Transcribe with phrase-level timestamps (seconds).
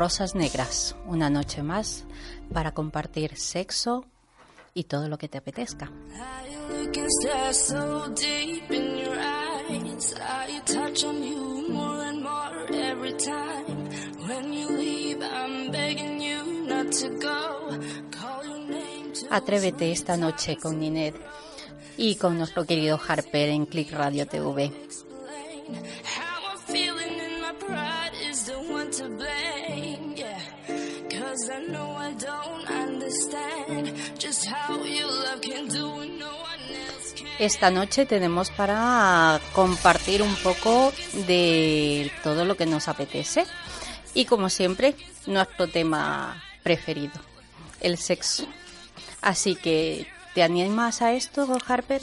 [0.00, 2.06] Rosas Negras, una noche más
[2.54, 4.06] para compartir sexo
[4.72, 5.92] y todo lo que te apetezca.
[19.28, 21.14] Atrévete esta noche con Ninet
[21.98, 24.72] y con nuestro querido Harper en Click Radio TV.
[37.40, 40.92] Esta noche tenemos para compartir un poco
[41.26, 43.46] de todo lo que nos apetece
[44.12, 47.14] y como siempre nuestro tema preferido,
[47.80, 48.46] el sexo.
[49.22, 52.02] Así que, ¿te animas a esto, Harper?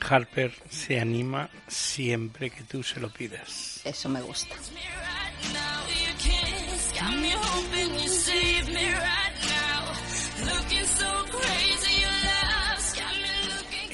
[0.00, 3.82] Harper se anima siempre que tú se lo pidas.
[3.84, 4.56] Eso me gusta.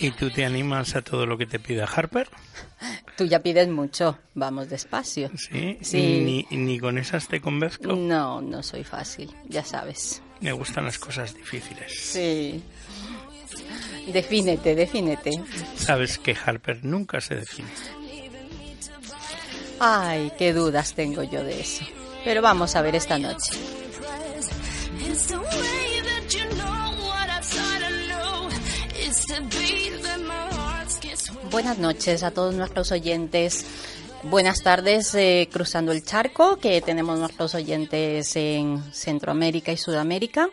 [0.02, 2.28] ¿Y tú te animas a todo lo que te pida Harper?
[3.16, 5.30] Tú ya pides mucho, vamos despacio.
[5.36, 5.78] ¿Sí?
[5.80, 6.44] sí.
[6.50, 7.94] ¿Ni, ¿Ni con esas te convenzco?
[7.94, 10.20] No, no soy fácil, ya sabes.
[10.40, 11.92] Me gustan las cosas difíciles.
[11.92, 12.60] Sí.
[14.12, 15.30] Defínete, defínete.
[15.76, 17.70] Sabes que Harper nunca se define.
[19.78, 21.84] Ay, qué dudas tengo yo de eso.
[22.24, 23.52] Pero vamos a ver esta noche.
[31.52, 33.66] Buenas noches a todos nuestros oyentes.
[34.22, 40.48] Buenas tardes eh, cruzando el charco, que tenemos nuestros oyentes en Centroamérica y Sudamérica.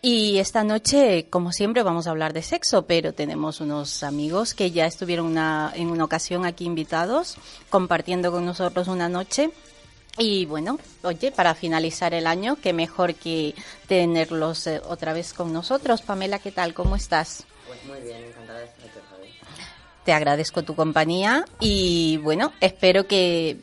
[0.00, 4.70] Y esta noche, como siempre, vamos a hablar de sexo, pero tenemos unos amigos que
[4.70, 7.36] ya estuvieron una, en una ocasión aquí invitados,
[7.68, 9.50] compartiendo con nosotros una noche.
[10.18, 13.56] Y bueno, oye, para finalizar el año, qué mejor que
[13.88, 16.00] tenerlos eh, otra vez con nosotros.
[16.02, 16.74] Pamela, ¿qué tal?
[16.74, 17.42] ¿Cómo estás?
[17.66, 18.98] Pues muy bien, encantada de estar aquí
[20.08, 23.58] te agradezco tu compañía y bueno, espero que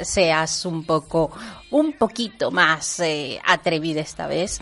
[0.00, 1.30] seas un poco,
[1.70, 4.60] un poquito más eh, atrevida esta vez.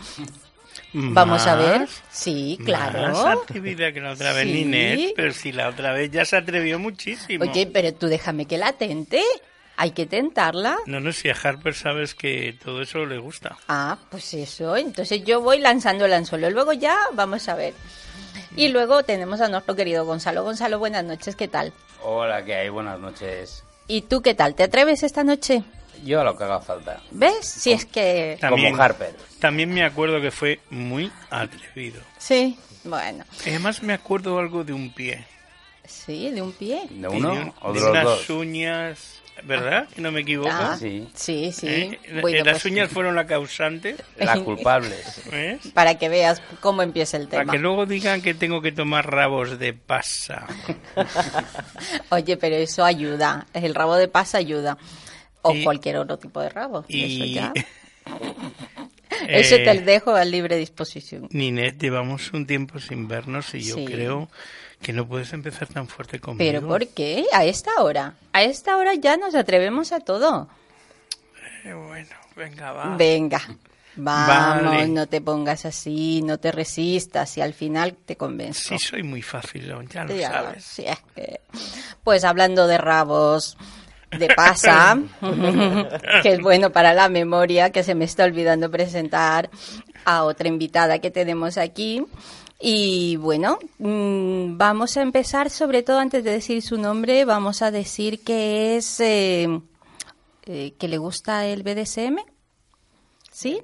[0.93, 1.89] Vamos a ver.
[2.11, 3.01] Sí, claro.
[3.01, 5.15] Más atrevida que la otra vez, sí.
[5.17, 7.45] pero si la otra vez ya se atrevió muchísimo.
[7.45, 9.23] Oye, pero tú déjame que la tente.
[9.79, 10.77] Hay que tentarla.
[10.85, 13.57] No, no, si a Harper sabes que todo eso le gusta.
[13.69, 14.77] Ah, pues eso.
[14.77, 16.51] Entonces yo voy lanzando el anzuelo.
[16.51, 17.73] Luego ya vamos a ver.
[18.55, 20.45] Y luego tenemos a nuestro querido Gonzalo.
[20.45, 21.73] Gonzalo, buenas noches, ¿qué tal?
[22.03, 22.69] Hola, ¿qué hay?
[22.69, 23.65] Buenas noches.
[23.89, 24.55] ¿Y tú qué tal?
[24.55, 25.63] ¿Te atreves esta noche?
[26.05, 27.01] Yo a lo que haga falta.
[27.11, 27.47] ¿Ves?
[27.47, 28.37] Si es que...
[28.41, 29.15] También, Como Harper.
[29.41, 32.01] También me acuerdo que fue muy atrevido.
[32.19, 33.25] Sí, bueno.
[33.47, 35.25] Además me acuerdo algo de un pie.
[35.85, 36.87] Sí, de un pie.
[36.91, 38.31] ¿De uno de, o de, de los unas dos?
[38.31, 39.89] uñas, ¿verdad?
[39.95, 40.51] Que no me equivoco.
[40.53, 41.09] Ah, Sí.
[41.15, 41.67] sí, sí.
[41.69, 41.99] ¿Eh?
[42.21, 43.97] Bueno, Las pues, uñas fueron la causante.
[44.17, 45.23] Las culpables.
[45.75, 47.53] Para que veas cómo empieza el Para tema.
[47.53, 50.47] que luego digan que tengo que tomar rabos de pasa.
[52.11, 53.47] Oye, pero eso ayuda.
[53.53, 54.77] El rabo de pasa ayuda.
[55.43, 56.81] O Y- cualquier otro tipo de rabo.
[56.81, 57.35] Eso Y...
[57.35, 57.53] ya.
[59.29, 61.29] Eso Eh, te lo dejo a libre disposición.
[61.31, 63.85] Ninet, llevamos un tiempo sin vernos y yo Sí.
[63.85, 64.29] creo
[64.81, 66.39] que no puedes empezar tan fuerte conmigo.
[66.51, 67.25] ¿Pero por qué?
[67.33, 68.15] A esta hora.
[68.33, 70.49] A esta hora ya nos atrevemos a todo.
[71.65, 72.97] Eh, bueno, venga, va.
[72.97, 73.41] Venga.
[73.99, 74.89] Vamos, Vale.
[74.89, 78.61] no te pongas así, no te resistas y al final te convenzo.
[78.69, 80.65] Sí, soy muy fácil, ya lo Ya, sabes.
[80.65, 81.41] sí, es que-
[82.05, 83.57] Pues hablando de rabos,
[84.11, 84.99] de pasa,
[86.23, 89.51] que es bueno para la memoria, que se me está olvidando presentar
[90.05, 92.05] a otra invitada que tenemos aquí.
[92.59, 97.71] Y bueno, mm, vamos a empezar, sobre todo antes de decir su nombre, vamos a
[97.71, 99.61] decir que es eh,
[100.47, 102.19] eh, que le gusta el BDSM.
[103.31, 103.63] ¿Sí?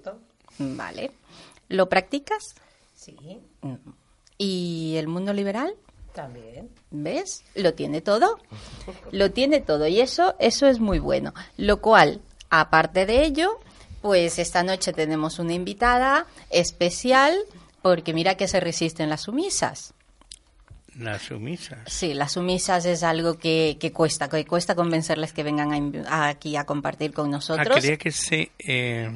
[0.59, 1.12] Vale.
[1.69, 2.55] ¿Lo practicas?
[2.95, 3.17] Sí,
[4.37, 5.75] ¿Y el mundo liberal?
[6.12, 6.70] También.
[6.91, 7.44] ¿Ves?
[7.55, 8.38] Lo tiene todo.
[9.11, 9.87] Lo tiene todo.
[9.87, 11.32] Y eso, eso es muy bueno.
[11.56, 12.20] Lo cual,
[12.50, 13.59] aparte de ello,
[14.00, 17.37] pues esta noche tenemos una invitada especial,
[17.82, 19.94] porque mira que se resisten las sumisas.
[20.99, 21.79] Las sumisas.
[21.87, 26.55] Sí, las sumisas es algo que, que cuesta, que cuesta convencerles que vengan a aquí
[26.56, 27.75] a compartir con Ah, nosotros.
[27.81, 28.53] quería que se...
[28.59, 29.11] eh,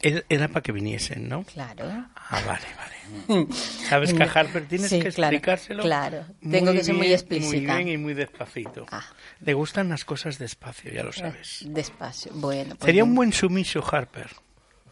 [0.00, 1.44] era- era para que viniesen, ¿no?
[1.44, 1.84] Claro.
[2.16, 2.95] Ah, vale, vale.
[3.88, 5.82] ¿Sabes que a Harper tienes Sí, que claro, explicárselo?
[5.82, 6.24] claro.
[6.50, 7.48] Tengo que ser muy explícita.
[7.48, 8.86] Muy bien y muy despacito.
[8.90, 9.04] Ah.
[9.40, 11.64] Le gustan las cosas despacio, ya lo sabes.
[11.66, 12.32] Despacio.
[12.34, 14.30] Bueno, pues Sería un buen sumiso, Harper.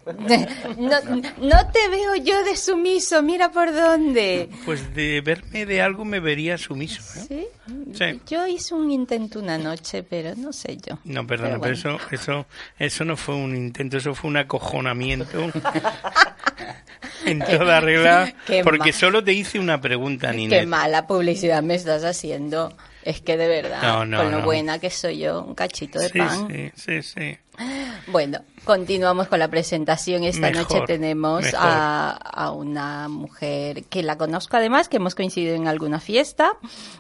[0.77, 1.01] No,
[1.39, 4.49] no te veo yo de sumiso, mira por dónde.
[4.65, 7.01] Pues de verme de algo me vería sumiso.
[7.21, 7.25] ¿eh?
[7.29, 7.47] ¿Sí?
[7.95, 8.21] Sí.
[8.27, 10.99] Yo hice un intento una noche, pero no sé yo.
[11.05, 12.47] No, perdona, pero, Pero eso, eso,
[12.79, 15.39] eso no fue un intento, eso fue un acojonamiento.
[17.27, 20.67] en toda regla, qué porque solo te hice una pregunta, Qué Ninette.
[20.67, 22.77] mala publicidad me estás haciendo.
[23.03, 24.45] Es que de verdad, No, no, con lo no.
[24.47, 26.49] buena que soy yo, un cachito de Sí, pan.
[26.51, 27.37] sí, sí, sí.
[28.07, 30.25] Bueno, continuamos con la presentación.
[30.25, 35.55] Esta Mejor, noche tenemos a, a una mujer que la conozco además, que hemos coincidido
[35.55, 36.57] en alguna fiesta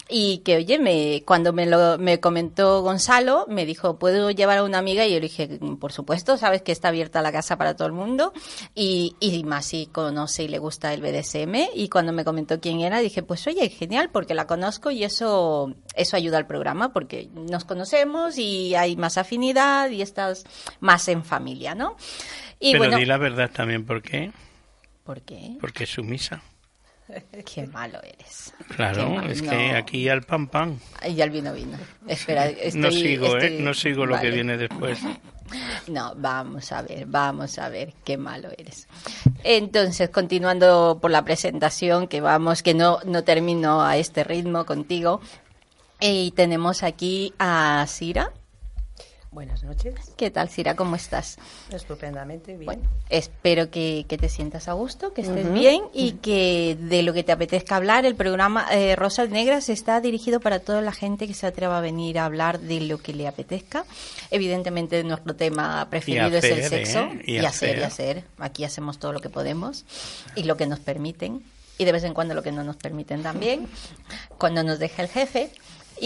[0.09, 4.65] y que, oye, me, cuando me lo me comentó Gonzalo, me dijo, ¿puedo llevar a
[4.65, 5.07] una amiga?
[5.07, 7.95] Y yo le dije, por supuesto, sabes que está abierta la casa para todo el
[7.95, 8.33] mundo
[8.75, 11.71] y, y más si conoce y le gusta el BDSM.
[11.75, 15.75] Y cuando me comentó quién era, dije, pues oye, genial, porque la conozco y eso,
[15.95, 20.45] eso ayuda al programa porque nos conocemos y hay más afinidad y estás
[20.81, 21.97] más en familia, ¿no?
[22.61, 24.33] Y Pero bueno, di la verdad también, ¿por qué?
[25.05, 25.57] ¿por qué?
[25.61, 26.43] Porque es sumisa.
[27.55, 28.55] Qué malo eres.
[28.75, 29.77] Claro, es que no.
[29.77, 30.81] aquí al pan pan.
[31.01, 31.77] Ay, ya el vino vino.
[32.09, 33.59] Espera, estoy, no sigo, ¿eh?
[33.61, 34.99] No sigo lo que viene después.
[35.89, 38.89] No, vamos a ver, vamos a ver, qué malo eres.
[39.45, 45.21] Entonces, continuando por la presentación, que vamos, que no, no termino a este ritmo contigo.
[46.01, 48.33] Y tenemos aquí a Sira.
[49.31, 49.95] Buenas noches.
[50.17, 50.77] ¿Qué tal, Sira?
[50.77, 51.39] ¿Cómo estás?
[51.73, 52.67] Estupendamente bien.
[52.67, 55.55] Bueno, espero que, que te sientas a gusto, que estés Ujú.
[55.55, 60.01] bien y que de lo que te apetezca hablar, el programa eh, Rosas Negras está
[60.01, 63.13] dirigido para toda la gente que se atreva a venir a hablar de lo que
[63.13, 63.85] le apetezca.
[64.31, 67.23] Evidentemente nuestro tema preferido es el hacer, sexo ¿eh?
[67.27, 68.19] Y y hacer y hacer.
[68.19, 68.25] hacer.
[68.39, 69.85] Aquí hacemos todo lo que podemos
[70.37, 71.43] y lo que nos permiten
[71.77, 73.67] y de vez en cuando lo que no nos permiten también,
[74.39, 75.51] cuando nos deja el jefe.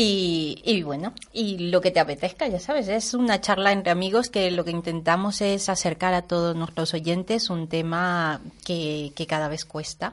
[0.00, 4.30] Y, y bueno, y lo que te apetezca, ya sabes, es una charla entre amigos
[4.30, 9.48] que lo que intentamos es acercar a todos nuestros oyentes un tema que, que cada
[9.48, 10.12] vez cuesta,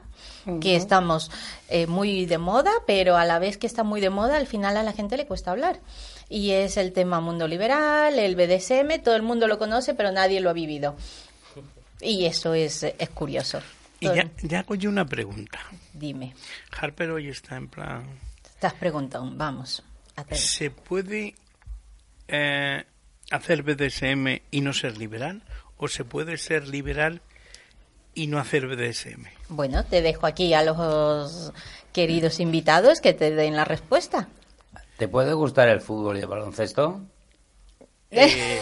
[0.60, 1.30] que estamos
[1.68, 4.76] eh, muy de moda, pero a la vez que está muy de moda, al final
[4.76, 5.78] a la gente le cuesta hablar.
[6.28, 10.40] Y es el tema mundo liberal, el BDSM, todo el mundo lo conoce, pero nadie
[10.40, 10.96] lo ha vivido.
[12.00, 13.60] Y eso es, es curioso.
[14.00, 15.60] Y Todo- ya, ya hago yo una pregunta.
[15.94, 16.34] Dime,
[16.76, 18.25] Harper hoy está en plan...
[18.74, 19.82] preguntado, vamos.
[20.16, 20.38] hacer.
[20.38, 21.34] ¿Se puede
[22.28, 22.84] eh,
[23.30, 25.42] hacer BDSM y no ser liberal?
[25.78, 27.20] ¿O se puede ser liberal
[28.14, 29.26] y no hacer BDSM?
[29.48, 31.52] Bueno, te dejo aquí a los
[31.92, 34.28] queridos invitados que te den la respuesta.
[34.96, 37.02] ¿Te puede gustar el fútbol y el baloncesto?
[38.10, 38.60] Eh,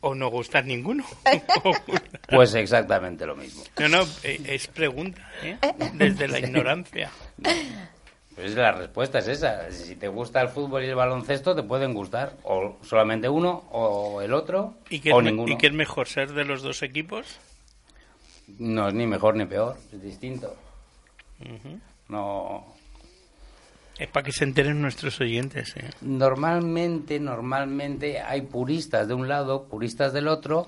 [0.00, 1.04] ¿O no gustar ninguno?
[2.28, 3.62] Pues exactamente lo mismo.
[3.78, 5.58] no, no, eh, es pregunta, ¿eh?
[5.92, 7.10] Desde la ignorancia.
[8.34, 9.70] Pues la respuesta es esa.
[9.70, 14.20] Si te gusta el fútbol y el baloncesto, te pueden gustar o solamente uno o
[14.22, 15.52] el otro ¿Y qué, o es, ninguno.
[15.52, 17.38] ¿Y qué es mejor, ser de los dos equipos?
[18.58, 20.54] No es ni mejor ni peor, es distinto.
[22.08, 22.64] No.
[23.98, 25.88] Es para que se enteren nuestros oyentes, ¿eh?
[26.00, 30.66] Normalmente, normalmente hay puristas de un lado, puristas del otro,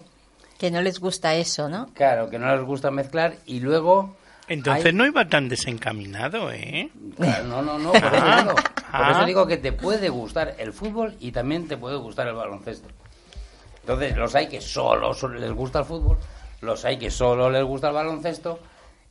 [0.58, 1.92] Que no les gusta eso, ¿no?
[1.92, 4.16] claro, que no les gusta mezclar y luego
[4.48, 6.90] Entonces hay- no iba tan desencaminado, ¿eh?
[7.16, 8.54] Claro, no, no, no, por eso digo.
[8.54, 9.10] Por Ah.
[9.12, 12.88] eso digo que te puede gustar el fútbol y también te puede gustar el baloncesto.
[13.80, 16.18] Entonces, los hay que solo, solo les gusta el fútbol,
[16.60, 18.58] los hay que solo les gusta el baloncesto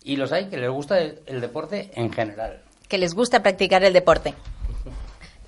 [0.04, 2.62] y los hay que les gusta el, el deporte en general.
[2.88, 4.34] Que les gusta practicar el deporte.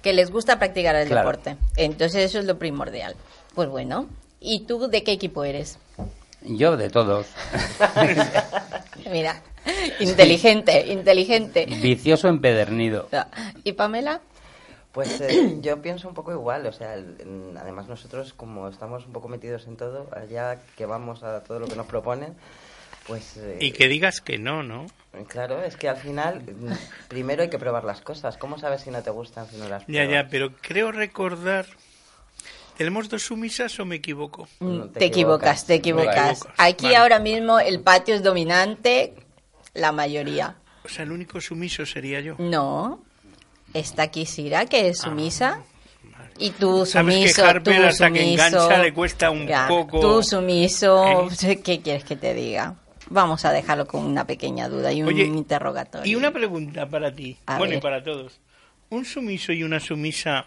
[0.02, 1.28] Que les gusta practicar el Claro.
[1.30, 1.58] deporte.
[1.76, 3.16] Entonces eso es lo primordial.
[3.56, 4.08] Pues bueno,
[4.40, 5.80] ¿y tú de qué equipo eres?
[6.44, 7.26] Yo de todos.
[9.12, 9.42] Mira,
[10.00, 11.66] inteligente, inteligente.
[11.82, 13.10] Vicioso empedernido.
[13.64, 14.22] ¿Y Pamela?
[14.92, 19.06] Pues eh, yo pienso un poco igual, o sea, el- en- además nosotros como estamos
[19.06, 22.36] un poco metidos en todo, allá que vamos a todo lo que nos proponen,
[23.08, 24.86] pues eh, Y que digas que no, ¿no?
[25.30, 28.38] claro, es que al final mm, primero hay que probar las cosas.
[28.38, 30.12] ¿Cómo sabes si no te gustan si no las Ya, pruebas?
[30.12, 31.66] ya, pero creo recordar...
[32.78, 34.48] ¿Tenemos dos sumisas o me equivoco?
[34.60, 36.14] No, Mm, te, equivocas, te equivocas.
[36.14, 36.98] Te equivocas, Aquí vale.
[36.98, 39.16] ahora mismo el patio es dominante,
[39.78, 40.56] la mayoría.
[40.84, 42.36] O sea, el único sumiso sería yo.
[42.40, 43.02] No,
[43.74, 45.62] está aquí Sira, que es sumisa.
[46.40, 48.46] Y tú Ah, Sabes que sumiso, Harper tú hasta que sumiso.
[48.48, 50.00] engancha le cuesta un Ya, poco.
[50.00, 51.60] Tú sumiso, ¿Eh?
[51.64, 52.76] ¿qué quieres que te diga?
[53.10, 56.12] Vamos a dejarlo con una pequeña duda y un Oye, interrogatorio.
[56.12, 58.40] Y una pregunta para ti, A bueno, y para todos.
[58.90, 60.46] ¿Un sumiso y una sumisa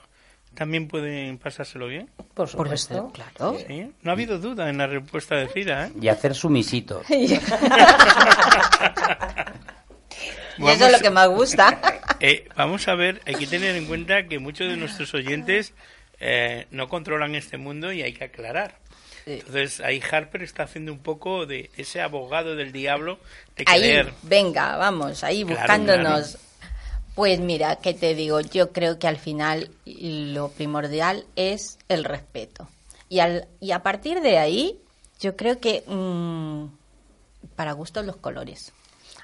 [0.54, 2.10] también pueden pasárselo bien?
[2.34, 2.94] Por supuesto.
[2.94, 3.56] eso, claro.
[3.66, 3.90] ¿Sí?
[4.02, 5.92] No ha habido duda en la respuesta de Cira, ¿eh?
[6.00, 7.04] Y hacer sumisitos.
[7.10, 7.34] y
[10.68, 11.80] eso es lo que más gusta.
[12.22, 15.72] Eh, vamos a ver, hay que tener en cuenta que muchos de nuestros oyentes
[16.18, 18.76] eh, no controlan este mundo y hay que aclarar.
[19.24, 23.18] Entonces ahí Harper está haciendo un poco de ese abogado del diablo
[23.56, 24.12] de Ahí, querer.
[24.20, 26.36] venga, vamos, ahí Claro, buscándonos.
[27.14, 28.40] Pues mira, ¿qué te digo?
[28.40, 32.68] Yo creo que al final lo primordial es el respeto.
[33.08, 34.80] Y, al, y a partir de ahí,
[35.20, 36.66] yo creo que mm,
[37.56, 38.72] para gustos los colores.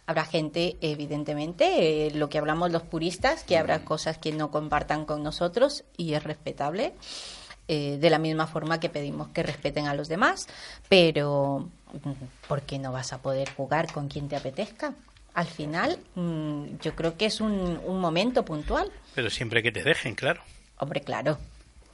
[0.06, 5.04] Habrá gente, evidentemente, eh, lo que hablamos los puristas, que habrá cosas que no compartan
[5.04, 6.94] con nosotros y es respetable,
[7.68, 10.46] eh, de la misma forma que pedimos que respeten a los demás,
[10.88, 14.94] pero mm, ¿por qué no vas a poder jugar con quien te apetezca?
[15.36, 18.90] Al final, mm, yo creo que es un, un momento puntual.
[19.14, 20.40] Pero siempre que te dejen, claro.
[20.78, 21.36] Hombre, claro.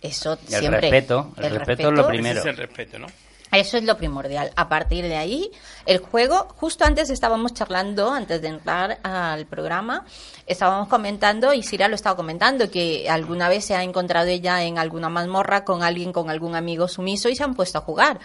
[0.00, 0.80] Eso El siempre.
[0.80, 2.38] respeto, el respeto es lo primero.
[2.38, 3.08] Ese es el respeto, ¿no?
[3.50, 4.52] Eso es lo primordial.
[4.54, 5.50] A partir de ahí,
[5.86, 10.06] el juego, justo antes estábamos charlando, antes de entrar al programa,
[10.46, 14.78] estábamos comentando, y Sira lo estaba comentando, que alguna vez se ha encontrado ella en
[14.78, 18.20] alguna mazmorra con alguien, con algún amigo sumiso y se han puesto a jugar.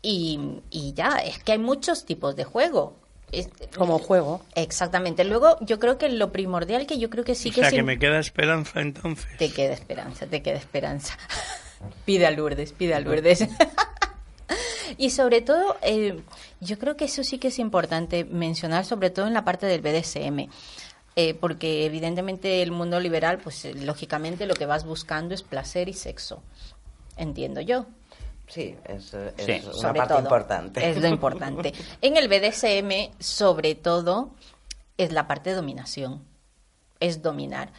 [0.00, 0.38] y,
[0.70, 3.01] y ya, es que hay muchos tipos de juego.
[3.32, 4.42] Es- Como juego.
[4.54, 5.24] Exactamente.
[5.24, 7.74] Luego, yo creo que lo primordial que yo creo que sí o que sea, es
[7.74, 9.26] que im- me queda esperanza entonces.
[9.38, 11.16] te queda esperanza, te queda esperanza.
[12.04, 13.46] pide a Lourdes, pide a Lourdes.
[14.98, 16.20] y sobre todo, eh,
[16.60, 19.80] yo creo que eso sí que es importante mencionar, sobre todo en la parte del
[19.80, 20.48] BDSM.
[21.14, 25.88] Eh, porque evidentemente el mundo liberal, pues eh, lógicamente lo que vas buscando es placer
[25.90, 26.42] y sexo.
[27.18, 27.84] Entiendo yo.
[28.52, 29.60] Sí, es, eh, es Sí.
[29.64, 30.22] una sobre parte todo.
[30.22, 30.90] importante.
[30.90, 31.72] Es lo importante.
[32.02, 34.30] En el BDSM, sobre todo,
[34.98, 36.22] es la parte de dominación.
[37.00, 37.72] Es dominar.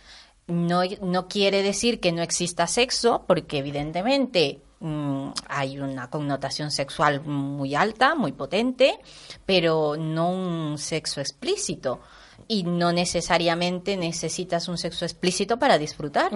[0.48, 7.22] No, no quiere decir que no exista sexo, porque evidentemente mm, hay una connotación sexual
[7.22, 9.00] muy alta, muy potente,
[9.46, 12.02] pero no un sexo explícito.
[12.48, 16.32] Y no necesariamente necesitas un sexo explícito para disfrutar.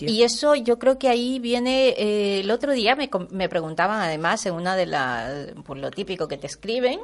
[0.00, 4.44] Y eso yo creo que ahí viene, eh, el otro día me, me preguntaban además
[4.46, 7.00] en una de las, por lo típico que te escriben,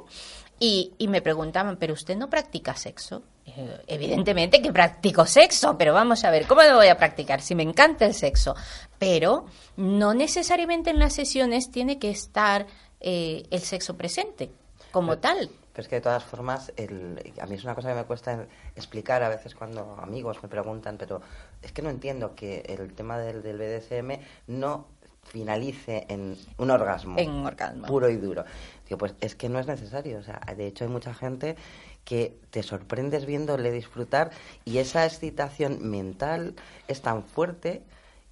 [0.59, 3.23] y, y me preguntaban, ¿pero usted no practica sexo?
[3.45, 7.41] Eh, evidentemente que practico sexo, pero vamos a ver, ¿cómo lo voy a practicar?
[7.41, 8.55] Si me encanta el sexo.
[8.99, 9.47] Pero
[9.77, 12.67] no necesariamente en las sesiones tiene que estar
[13.01, 14.53] eh, el sexo presente
[14.93, 15.51] como tal.
[15.73, 18.47] Pero es que de todas formas, el, a mí es una cosa que me cuesta
[18.77, 21.23] explicar a veces cuando amigos me preguntan, pero
[21.63, 24.87] es que no entiendo que el tema del, del BDSM no
[25.25, 27.19] finalice en un orgasmo.
[27.19, 27.87] En un orgasmo.
[27.87, 28.45] Puro y duro.
[28.87, 30.19] Digo, pues es que no es necesario.
[30.19, 31.57] O sea, de hecho hay mucha gente
[32.05, 34.31] que te sorprendes viéndole disfrutar
[34.65, 36.55] y esa excitación mental
[36.89, 37.83] es tan fuerte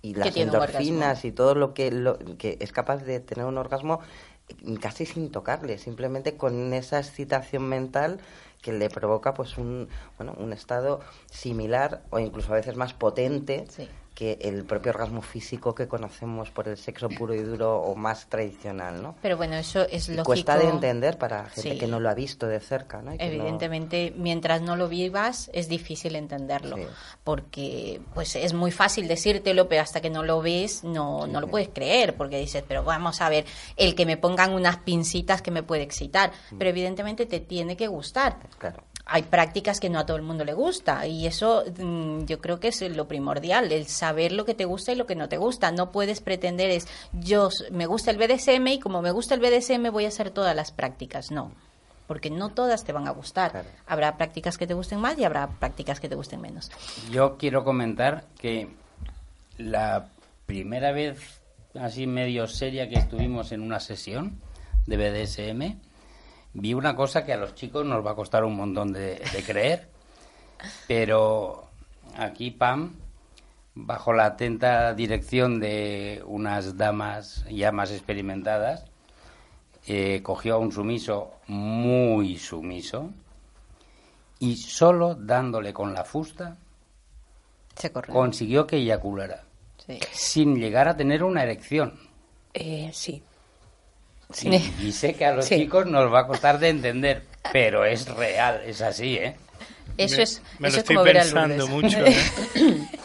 [0.03, 4.01] y las endorfinas y todo lo que, lo que es capaz de tener un orgasmo
[4.81, 8.21] casi sin tocarle, simplemente con esa excitación mental
[8.63, 9.89] que le provoca pues un
[10.19, 13.67] bueno un estado similar o incluso a veces más potente.
[14.15, 18.27] Que el propio orgasmo físico que conocemos por el sexo puro y duro o más
[18.29, 19.15] tradicional, ¿no?
[19.23, 20.25] Pero bueno, eso es Y lógico.
[20.25, 21.79] cuesta de entender para gente Sí.
[21.79, 23.15] que no lo ha visto de cerca, ¿no?
[23.15, 26.77] Y Evidentemente, mientras no lo vivas, es difícil entenderlo.
[26.77, 26.83] Sí.
[27.25, 31.49] Porque, pues, es muy fácil decírtelo, pero hasta que no lo ves, no, no lo
[31.49, 32.17] puedes creer.
[32.17, 33.45] Porque dices, pero vamos a ver,
[33.77, 36.33] el que me pongan unas pincitas que me puede excitar.
[36.51, 36.59] Mm.
[36.59, 38.37] Pero evidentemente te tiene que gustar.
[38.59, 38.83] Claro.
[39.07, 41.07] Hay prácticas que no a todo el mundo le gusta.
[41.07, 44.93] Y eso mm, yo creo que es lo primordial, el saber lo que te gusta
[44.93, 45.73] y lo que no te gusta.
[45.73, 49.91] No puedes pretender es, yo me gusta el BDSM y como me gusta el BDSM
[49.91, 51.31] voy a hacer todas las prácticas.
[51.31, 51.53] No
[52.11, 53.53] porque no todas te van a gustar.
[53.53, 53.69] Claro.
[53.87, 56.69] Habrá prácticas que te gusten más y habrá prácticas que te gusten menos.
[57.13, 58.69] Yo quiero comentar que
[59.59, 60.09] la
[60.45, 61.41] primera vez
[61.79, 64.41] así medio seria que estuvimos en una sesión
[64.89, 65.79] de BDSM,
[66.53, 69.43] vi una cosa que a los chicos nos va a costar un montón de, de
[69.45, 69.89] creer,
[70.87, 71.69] pero
[72.17, 72.95] aquí Pam,
[73.75, 78.85] bajo la atenta dirección de unas damas ya más experimentadas,
[79.87, 83.11] eh, cogió a un sumiso muy sumiso
[84.39, 86.57] y solo dándole con la fusta
[87.77, 89.45] Se consiguió que eyaculara,
[89.87, 89.99] Sí.
[90.13, 91.99] sin llegar a tener una erección.
[92.53, 93.23] Eh, sí.
[94.43, 94.55] Y,
[94.87, 95.57] y sé que a los Sí.
[95.57, 97.23] chicos nos va a costar de entender,
[97.53, 99.37] pero es real, es así, ¿eh?
[99.99, 101.71] Eso Me- es, me eso lo es como estoy ver a pensando Lourdes.
[101.71, 102.17] mucho, ¿eh?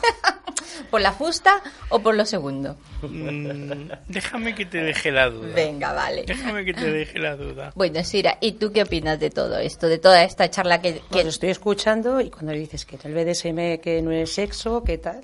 [0.91, 2.77] ¿Por la fusta o por lo segundo?
[3.01, 5.53] Mm, déjame que te deje la duda.
[5.53, 6.23] Venga, vale.
[6.25, 7.71] Déjame que te deje la duda.
[7.75, 9.87] Bueno, Sira, ¿y tú qué opinas de todo esto?
[9.87, 10.93] De toda esta charla que...
[10.93, 14.97] que- Pues estoy escuchando y cuando dices que el BDSM que no es sexo, ¿qué
[14.97, 15.21] tal?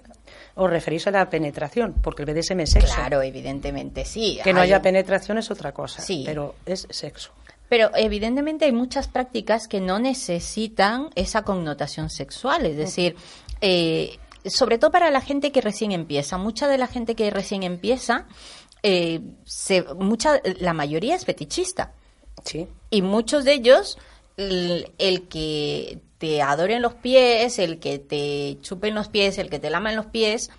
[0.62, 2.94] Os referís a la penetración, porque el BDSM es sexo.
[2.96, 4.40] Claro, evidentemente, sí.
[4.44, 6.24] Que no Hay- haya penetración es otra cosa, Sí.
[6.26, 7.32] pero es sexo.
[7.68, 13.16] Pero evidentemente hay muchas prácticas que no necesitan esa connotación sexual, es decir,
[13.62, 16.38] eh, sobre todo para la gente que recién empieza.
[16.38, 18.26] Mucha de la gente que recién empieza,
[18.84, 21.94] eh, se, mucha, la mayoría es fetichista
[22.44, 22.68] Sí.
[22.90, 23.98] y muchos de ellos
[24.42, 29.60] el, el que te adoren los pies, el que te chupen los pies, el que
[29.60, 30.52] te lamen los pies,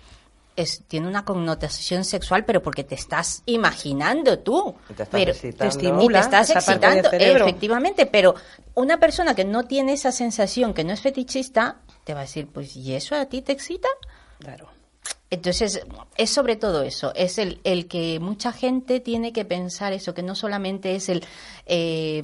[0.55, 4.75] es, tiene una connotación sexual, pero porque te estás imaginando tú.
[4.89, 5.57] Y te estás pero excitando.
[5.57, 8.35] te estimula, Esa te estás excitando, efectivamente, pero
[8.75, 12.47] una persona que no tiene esa sensación, que no es fetichista, te va a decir,
[12.47, 13.87] pues, ¿y eso a ti te excita?
[14.39, 14.67] Claro.
[15.29, 15.81] Entonces,
[16.17, 20.21] es sobre todo eso, es el, el que mucha gente tiene que pensar eso, que
[20.21, 21.25] no solamente es el,
[21.65, 22.21] eh,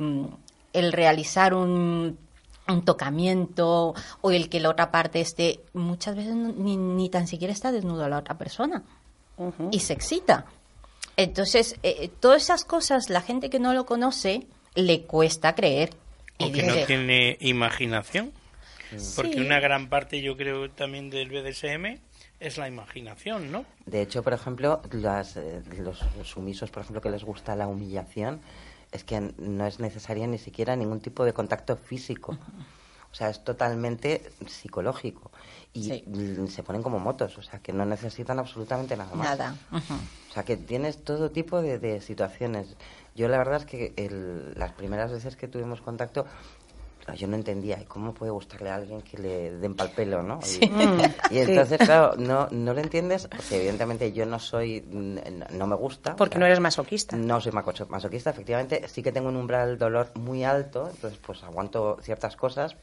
[0.73, 2.17] el realizar un,
[2.67, 7.53] un tocamiento o el que la otra parte esté, muchas veces ni, ni tan siquiera
[7.53, 8.83] está desnuda la otra persona
[9.71, 10.45] y se excita.
[11.15, 15.91] Entonces, eh, todas esas cosas, la gente que no lo conoce, le cuesta creer.
[16.39, 18.31] O Y que no tiene imaginación.
[19.15, 19.39] Porque Sí.
[19.39, 21.99] una gran parte, yo creo, también del BDSM
[22.39, 23.65] es la imaginación, ¿no?
[23.85, 28.41] De hecho, por ejemplo, las, eh, los sumisos, por ejemplo, que les gusta la humillación,
[28.91, 32.37] es que no es necesaria ni siquiera ningún tipo de contacto físico.
[33.11, 35.31] O sea, es totalmente psicológico.
[35.73, 36.47] Y Sí.
[36.47, 39.29] se ponen como motos, o sea, que no necesitan absolutamente nada más.
[39.37, 39.55] nada.
[39.71, 39.93] Ujú.
[40.29, 42.75] O sea, que tienes todo tipo de, de situaciones.
[43.15, 46.25] Yo la verdad es que el- las primeras veces que tuvimos contacto,
[47.15, 50.39] yo no entendía ¿y cómo puede gustarle a alguien que le den pal pelo, ¿no?
[50.45, 50.65] Y,
[51.35, 56.15] y entonces, claro, no, no lo entiendes, porque evidentemente yo no soy, no me gusta.
[56.15, 57.15] Porque o sea, no eres masoquista.
[57.15, 58.87] no soy masoquista, efectivamente.
[58.87, 62.75] Sí que tengo un umbral dolor muy alto, entonces pues aguanto ciertas cosas,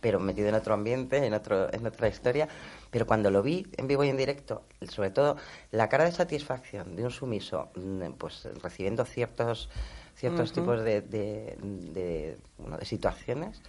[0.00, 2.46] pero metido en otro ambiente, en, otro, en otra historia.
[2.90, 5.36] Pero cuando lo vi en vivo y en directo, sobre todo
[5.70, 7.70] la cara de satisfacción de un sumiso,
[8.18, 9.70] pues recibiendo ciertos,
[10.16, 13.60] ciertos tipos de, de, de, bueno, de situaciones,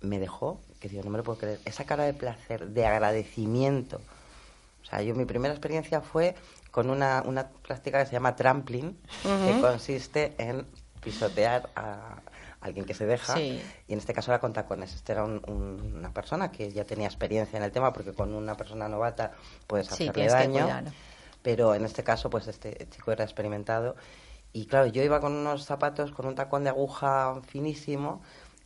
[0.00, 4.00] me dejó, que digo, no me lo puedo creer, esa cara de placer, de agradecimiento.
[4.82, 6.34] O sea, yo mi primera experiencia fue
[6.70, 10.66] con una, una práctica que se llama trampling, que consiste en
[11.02, 12.16] pisotear a
[12.60, 13.60] alguien que se deja, Sí.
[13.88, 14.94] y en este caso era con tacones.
[14.94, 18.34] Este era un- un- una persona que ya tenía experiencia en el tema, porque con
[18.34, 19.32] una persona novata
[19.66, 20.66] puedes hacerle daño,
[21.42, 23.96] pero en este caso, pues este chico era experimentado.
[24.52, 28.20] Y claro, yo iba con unos zapatos con un tacón de aguja finísimo,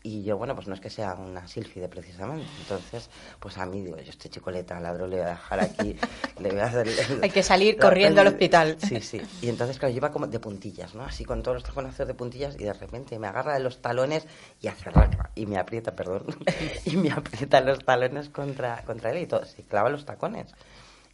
[0.06, 2.46] y yo, bueno, pues no es que sea una sílfide precisamente.
[2.60, 3.08] Entonces,
[3.40, 5.96] pues a mí digo, yo este chico le taladro, le voy a dejar aquí,
[6.40, 6.86] le voy a hacer...
[7.22, 8.76] Hay que salir corriendo al hospital.
[8.86, 9.22] Sí, sí.
[9.40, 11.04] Y entonces, claro, yo iba como de puntillas, ¿no?
[11.04, 14.26] Así con todos los taconazos de puntillas y de repente me agarra de los talones
[14.60, 15.30] y hace raca.
[15.34, 16.26] Y me aprieta, perdón.
[16.84, 19.46] y me aprieta los talones contra, contra él y todo.
[19.46, 20.54] Se clava los tacones.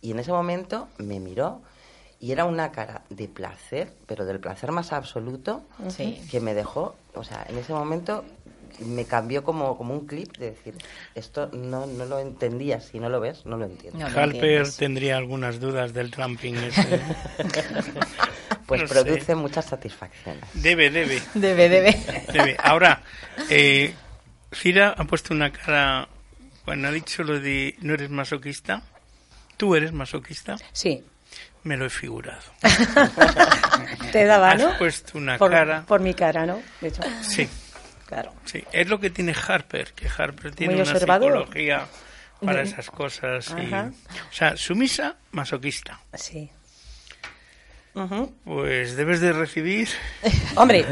[0.00, 1.62] Y en ese momento me miró
[2.20, 6.20] y era una cara de placer, pero del placer más absoluto, Sí.
[6.30, 8.24] que me dejó, o sea, en ese momento
[8.80, 10.74] me cambió como, como un clip de decir,
[11.14, 13.66] esto no, no lo entendía, si no lo ves, no lo.
[13.68, 17.00] No lo Halper tendría algunas dudas del tramping ese.
[18.66, 18.94] Pues No sé.
[18.94, 20.44] produce muchas satisfacciones.
[20.54, 22.00] Debe, debe, Debe, debe.
[22.32, 22.56] debe.
[22.62, 23.02] Ahora,
[23.48, 23.92] eh,
[24.52, 26.08] Cira ha puesto una cara,
[26.66, 28.82] bueno, ha dicho lo de no eres masoquista.
[29.56, 30.54] ¿Tú eres masoquista?
[30.72, 31.02] Sí.
[31.62, 32.40] Me lo he figurado.
[34.12, 34.78] Te daba, Has ¿no?
[34.78, 35.82] puesto una por, cara.
[35.86, 36.60] por mi cara, ¿no?
[36.80, 37.48] De hecho, Sí,
[38.06, 38.32] claro.
[38.44, 38.64] sí.
[38.72, 41.32] Es lo que tiene Harper, que Harper tiene Muy una observador.
[41.32, 41.86] psicología
[42.44, 43.54] para esas cosas.
[43.58, 43.92] y- o
[44.32, 46.00] sea, sumisa, masoquista.
[46.14, 46.50] Sí.
[48.44, 49.88] Pues debes de recibir
[50.56, 50.84] Hombre,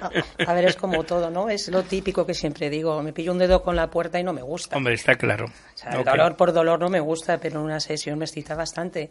[0.00, 1.48] a, a ver, es como todo, ¿no?
[1.48, 3.02] Es lo típico que siempre digo.
[3.02, 4.76] Me pillo un dedo con la puerta y no me gusta.
[4.76, 5.46] Hombre, está claro.
[5.46, 6.06] O sea, el Ok.
[6.10, 9.10] dolor por dolor no me gusta, pero en una sesión me excita bastante.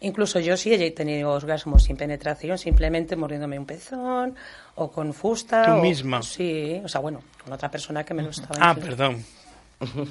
[0.00, 4.34] Incluso yo sí he tenido orgasmos sin penetración, simplemente mordiéndome un pezón
[4.74, 5.64] o con fusta.
[5.64, 6.22] ¿Tú o- misma?
[6.22, 9.24] Sí, o sea, bueno, con otra persona que me lo estaba Ah, perdón.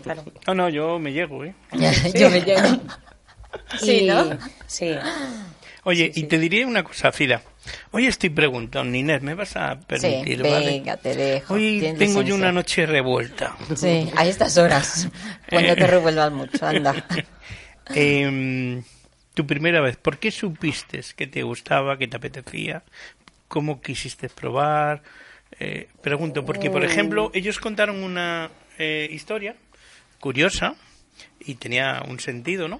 [0.03, 0.23] Claro.
[0.47, 1.53] No, no, yo me llego, ¿eh?
[2.15, 2.67] Yo me llego.
[3.81, 4.23] Sí, Y- ¿no?
[4.65, 4.95] Sí.
[5.83, 7.41] Oye, y te diré una cosa, Cira.
[7.91, 10.65] Hoy estoy preguntando, Inés, ¿me vas a Sí, permitir, vale?
[10.71, 11.55] venga, te dejo.
[11.55, 13.55] Hoy tienes tengo yo una noche revuelta.
[13.75, 15.09] Sí, a estas horas.
[15.51, 16.93] No te revuelvas mucho, anda.
[17.93, 18.83] Em,
[19.33, 22.83] tu primera vez, ¿por qué supiste que te gustaba, que te apetecía?
[23.47, 25.01] ¿Cómo quisiste probar?
[25.59, 29.55] Eh, pregunto, porque, por ejemplo, ellos contaron una eh, historia
[30.21, 30.75] curiosa
[31.39, 32.79] y tenía un sentido, ¿no?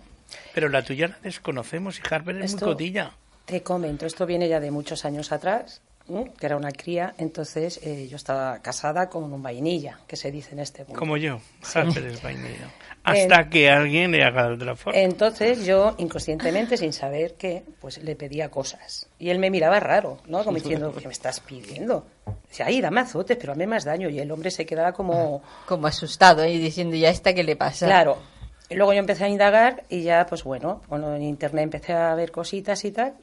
[0.54, 3.12] Pero la tuya la desconocemos y Harper es Esto- muy cotilla.
[3.46, 6.26] Te comento, esto viene ya de muchos años atrás, ¿no?
[6.36, 10.52] que era una cría, entonces eh, yo estaba casada con un vainilla, que se dice
[10.54, 11.00] en este mundo.
[11.00, 11.39] Como yo,
[11.74, 12.70] Harper es vainilla.
[13.04, 15.00] Hasta que alguien le haga de otra forma.
[15.00, 19.08] Entonces yo, inconscientemente, sin saber qué, pues le pedía cosas.
[19.17, 20.44] Y él me miraba raro, ¿no?
[20.44, 22.06] Como diciendo, ¿qué me estás pidiendo?
[22.48, 24.08] Decía, ay, dame azotes, pero hazme más daño.
[24.08, 27.88] Y el hombre se quedaba como, Como asustado y diciendo, ¿ya esta qué le pasa?
[27.88, 28.20] claro.
[28.71, 32.15] Y luego yo empecé a indagar y ya, pues bueno, bueno en internet empecé a
[32.15, 33.13] ver cositas y tal.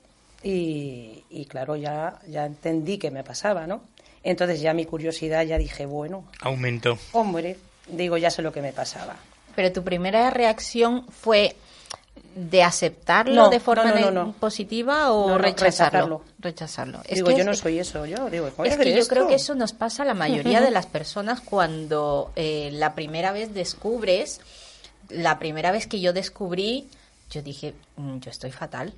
[0.42, 3.80] Y, y claro, ya, ya entendí qué me pasaba, ¿no?
[4.22, 6.98] Entonces ya mi curiosidad ya dije, bueno, Aumentó.
[7.12, 7.56] hombre,
[7.88, 9.16] digo, ya sé lo que me pasaba.
[9.56, 11.56] Pero tu primera reacción fue
[12.34, 14.32] de aceptarlo No, de forma no, no, no, ne- no.
[14.34, 15.98] positiva o No, no, rechazarlo.
[15.98, 16.22] rechazarlo.
[16.38, 17.00] Rechazarlo.
[17.08, 19.14] Es digo, que yo es- no soy eso, yo digo, ¿cómo Es que yo esto?
[19.14, 23.32] creo que eso nos pasa a la mayoría de las personas cuando eh, la primera
[23.32, 24.40] vez descubres,
[25.08, 26.86] la primera vez que yo descubrí,
[27.30, 28.92] yo dije, "Mm, yo estoy fatal.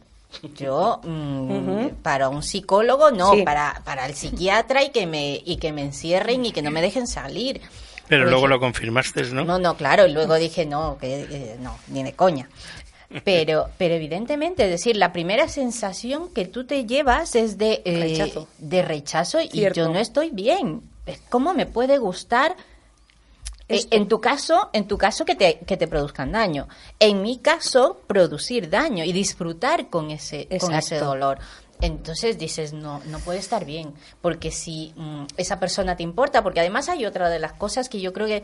[0.57, 3.43] Yo, mm, para un psicólogo, no, Sí.
[3.43, 6.81] para, para el psiquiatra y que, me, y que me encierren y que no me
[6.83, 7.61] dejen salir.
[8.09, 9.45] Pero Pues luego lo confirmaste, ¿no?
[9.45, 12.49] no, no, claro, y luego dije, no, que eh, no, ni de coña.
[13.25, 17.99] Pero, pero evidentemente, es decir, la primera sensación que tú te llevas es de eh,
[18.01, 18.47] Rechazo.
[18.59, 20.81] de rechazo y yo no estoy bien.
[21.29, 22.55] ¿Cómo me puede gustar?
[23.71, 23.97] Eh, Esto.
[23.97, 26.69] en tu caso, en tu caso que te, que te produzcan daño.
[26.99, 31.39] En mi caso, producir daño y disfrutar con ese, con ese dolor.
[31.81, 36.61] Entonces dices, no, no puede estar bien, porque si mm, esa persona te importa, porque
[36.61, 38.43] además hay otra de las cosas que yo creo que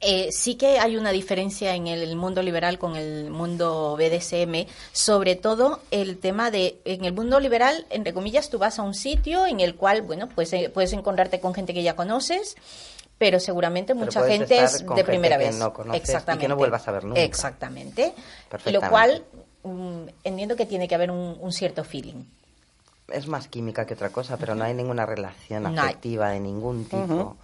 [0.00, 5.34] eh, sí que hay una diferencia en el mundo liberal con el mundo BDSM, sobre
[5.34, 9.46] todo el tema de, en el mundo liberal, entre comillas, tú vas a un sitio
[9.46, 12.56] en el cual, bueno, pues eh, puedes encontrarte con gente que ya conoces,
[13.18, 15.56] pero seguramente Pero mucha gente es de primera vez.
[15.58, 16.54] no conoces y que no Exactamente.
[16.54, 17.20] vuelvas a ver nunca.
[17.20, 18.14] Exactamente.
[18.66, 19.24] Lo cual
[19.64, 22.24] mm, entiendo que tiene que haber un, un cierto feeling.
[23.08, 26.84] Es más química que otra cosa, pero no hay ninguna relación No afectiva de ningún
[26.84, 27.36] tipo.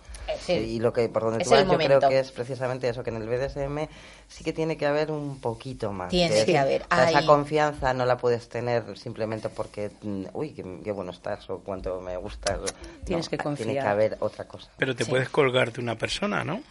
[0.48, 3.02] El- y lo que por donde es tú vas, yo creo que es precisamente eso,
[3.02, 3.88] que en el BDSM
[4.28, 6.08] sí que tiene que haber un poquito más.
[6.10, 6.82] Tiene es- que haber.
[6.82, 10.92] o sea, Hay- Esa confianza no la puedes tener simplemente porque, mm, uy, qué, qué
[10.92, 12.60] bueno estás o cuánto me gustas.
[13.04, 13.84] Tienes No, que Tiene confiar.
[13.84, 14.70] que haber otra cosa.
[14.76, 15.10] Pero te Sí.
[15.10, 16.62] puedes colgar de una persona, ¿no?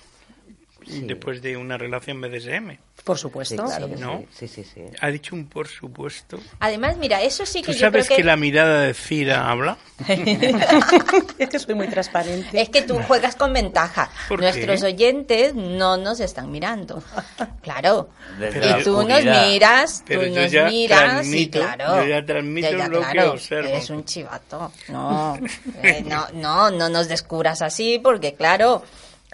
[0.88, 1.02] Sí.
[1.02, 2.78] Después de una relación BDSM.
[3.04, 3.64] Por Sí, supuesto.
[3.66, 4.20] claro que ¿no?
[4.32, 4.48] sí.
[4.48, 4.82] Sí, sí, sí.
[5.02, 6.40] Ha dicho un por supuesto.
[6.60, 8.16] Además, mira, eso sí ¿Tú que yo creo sabes que...
[8.18, 9.78] que la mirada de Cira habla?
[10.08, 12.62] es que soy muy transparente.
[12.62, 14.10] Es que tú juegas con ventaja.
[14.30, 14.46] ¿Por qué?
[14.46, 17.04] Nuestros oyentes no nos están mirando.
[17.62, 18.10] Claro.
[18.40, 22.02] La y tú nos miras, Pero tú yo nos ya miras transmito, y claro.
[22.04, 23.70] yo ya transmito Ya, ya, lo que claro, observo.
[23.70, 24.72] Eres un chivato.
[24.90, 25.38] No,
[25.84, 28.84] eh, no, no, no nos descubras así porque claro,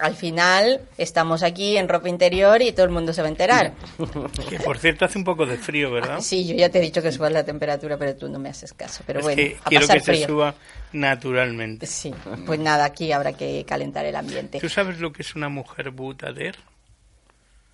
[0.00, 3.72] al final estamos aquí en ropa interior y todo el mundo se va a enterar.
[4.48, 6.20] Que por cierto hace un poco de frío, ¿verdad?
[6.20, 8.72] Sí, yo ya te he dicho que subas la temperatura, pero tú no me haces
[8.72, 9.02] caso.
[9.06, 10.26] Pero es bueno, que a quiero pasar que se frío.
[10.26, 10.54] suba
[10.92, 11.86] naturalmente.
[11.86, 12.12] Sí,
[12.46, 14.58] pues nada, aquí habrá que calentar el ambiente.
[14.60, 16.56] ¿Tú sabes lo que es una mujer butader?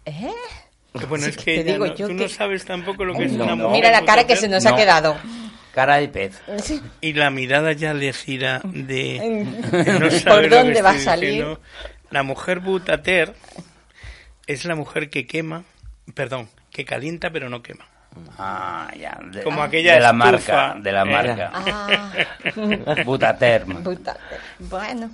[0.05, 0.31] ¿Eh?
[0.99, 3.05] Que bueno, Sí, es te que ella digo no- yo tú que- no sabes tampoco
[3.05, 3.65] lo que es No, una no.
[3.69, 4.39] mujer Mira la cara que butader.
[4.39, 5.17] se nos ha quedado.
[5.75, 6.41] Cara de pez.
[7.03, 10.91] Y la mirada ya le Cira de, ¿Por de no saber lo que dónde va
[10.91, 11.29] a salir?
[11.33, 11.61] diciendo.
[12.11, 13.35] La mujer butater
[14.47, 15.65] es la mujer que quema,
[16.15, 17.87] perdón, que calienta pero no quema.
[18.39, 19.19] Ah, ya.
[19.31, 21.05] De, Como aquella de la estufa, marca, de la eh.
[21.05, 21.51] marca.
[21.53, 22.13] Ah,
[23.05, 23.83] Butaterm.
[23.83, 24.17] puta.
[24.59, 25.11] Bueno,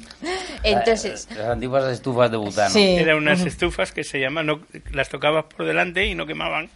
[0.62, 2.70] entonces, Las antiguas estufas de butano.
[2.70, 2.96] Sí.
[2.96, 4.60] Eran unas estufas que se llaman, no,
[4.92, 6.68] las tocabas por delante y no quemaban.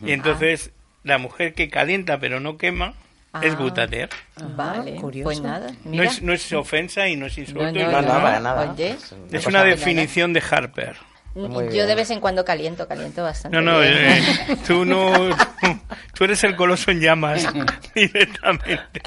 [0.00, 0.72] Y entonces
[1.04, 2.94] la mujer que calienta pero no quema
[3.42, 3.56] es Ah.
[3.56, 4.10] butater.
[4.56, 5.24] vale, curioso.
[5.24, 7.62] pues nada, No es, no es ofensa y no es insulto.
[7.64, 8.22] No, y no, No, no, no.
[8.22, 8.72] para nada.
[8.72, 8.96] Oye.
[9.30, 10.96] Es una Es definición de Harper.
[11.34, 11.86] Muy yo bien.
[11.86, 13.56] de vez en cuando caliento, caliento bastante.
[13.56, 13.94] No, no, bien.
[13.96, 14.22] eh,
[14.66, 15.30] tú no.
[16.14, 17.48] Tú eres el coloso en llamas
[17.94, 19.00] directamente.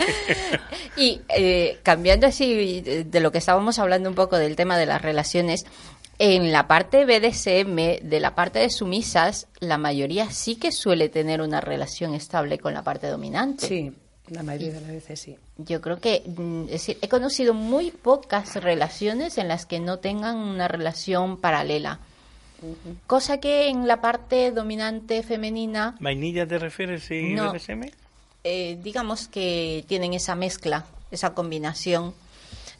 [0.97, 4.87] Y eh, cambiando así de, de lo que estábamos hablando un poco del tema de
[4.87, 5.67] las relaciones,
[6.17, 11.41] en la parte BDSM, de la parte de sumisas, la mayoría sí que suele tener
[11.41, 13.67] una relación estable con la parte dominante.
[13.67, 13.91] Sí,
[14.29, 15.37] la mayoría de las veces sí.
[15.57, 19.99] Yo creo que, mm, es decir, he conocido muy pocas relaciones en las que no
[19.99, 21.99] tengan una relación paralela.
[23.05, 27.51] Cosa que en la parte dominante femenina, ¿Vainilla te refieres y No.
[27.51, 27.91] BDSM?
[28.43, 32.13] eh, digamos que tienen esa mezcla, esa combinación.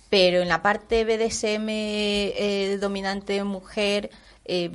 [0.10, 4.10] Pero en la parte BDSM eh, dominante mujer,
[4.46, 4.72] eh,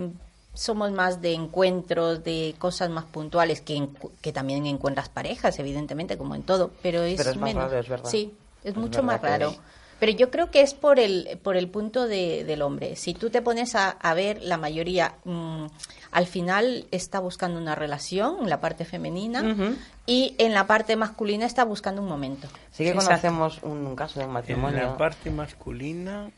[0.54, 3.88] somos más de encuentros, de cosas más puntuales, que,
[4.20, 7.64] que también encuentras parejas, evidentemente, como en todo, pero es, Pero es más menos.
[7.64, 8.10] raro, es verdad.
[8.10, 8.34] Sí,
[8.64, 9.54] es, Es mucho más raro.
[10.00, 12.96] Pero yo creo que es por el, por el punto de- del hombre.
[12.96, 15.66] Si tú te pones a, a ver, la mayoría mm,
[16.12, 21.44] al final está buscando una relación, en la parte femenina, y en la parte masculina
[21.44, 22.48] está buscando un momento.
[22.72, 23.08] Sí que Exacto.
[23.08, 24.78] conocemos un, un caso de un En matrimonio.
[24.82, 26.30] la parte masculina.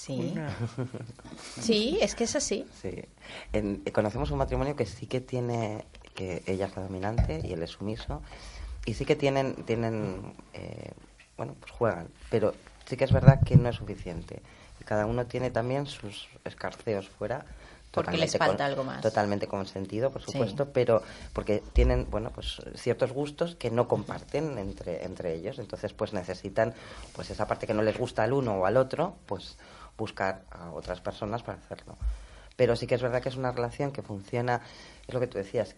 [0.00, 0.48] Sí, una-
[1.60, 2.66] sí, es que es así.
[2.80, 3.02] Sí.
[3.52, 5.84] En- eh, conocemos un matrimonio que sí que tiene,
[6.14, 8.22] que ella es la dominante y él es sumiso,
[8.86, 10.92] y sí que tienen, tienen eh,
[11.36, 12.54] bueno, pues juegan, pero
[12.86, 14.42] sí que es verdad que no es suficiente.
[14.80, 17.44] Y cada uno tiene también sus escarceos fuera.
[17.92, 19.00] Porque les totalmente falta algo más.
[19.02, 20.30] Totalmente consentido, por Sí.
[20.32, 25.58] supuesto, pero porque tienen, bueno, pues ciertos gustos que no comparten entre, entre ellos.
[25.58, 26.72] Entonces, pues necesitan,
[27.12, 29.58] pues esa parte que no les gusta al uno o al otro, pues
[29.96, 31.96] buscar a otras personas para hacerlo.
[32.56, 34.60] Pero sí que es verdad que es una relación que funciona,
[35.06, 35.76] es lo que tú decías,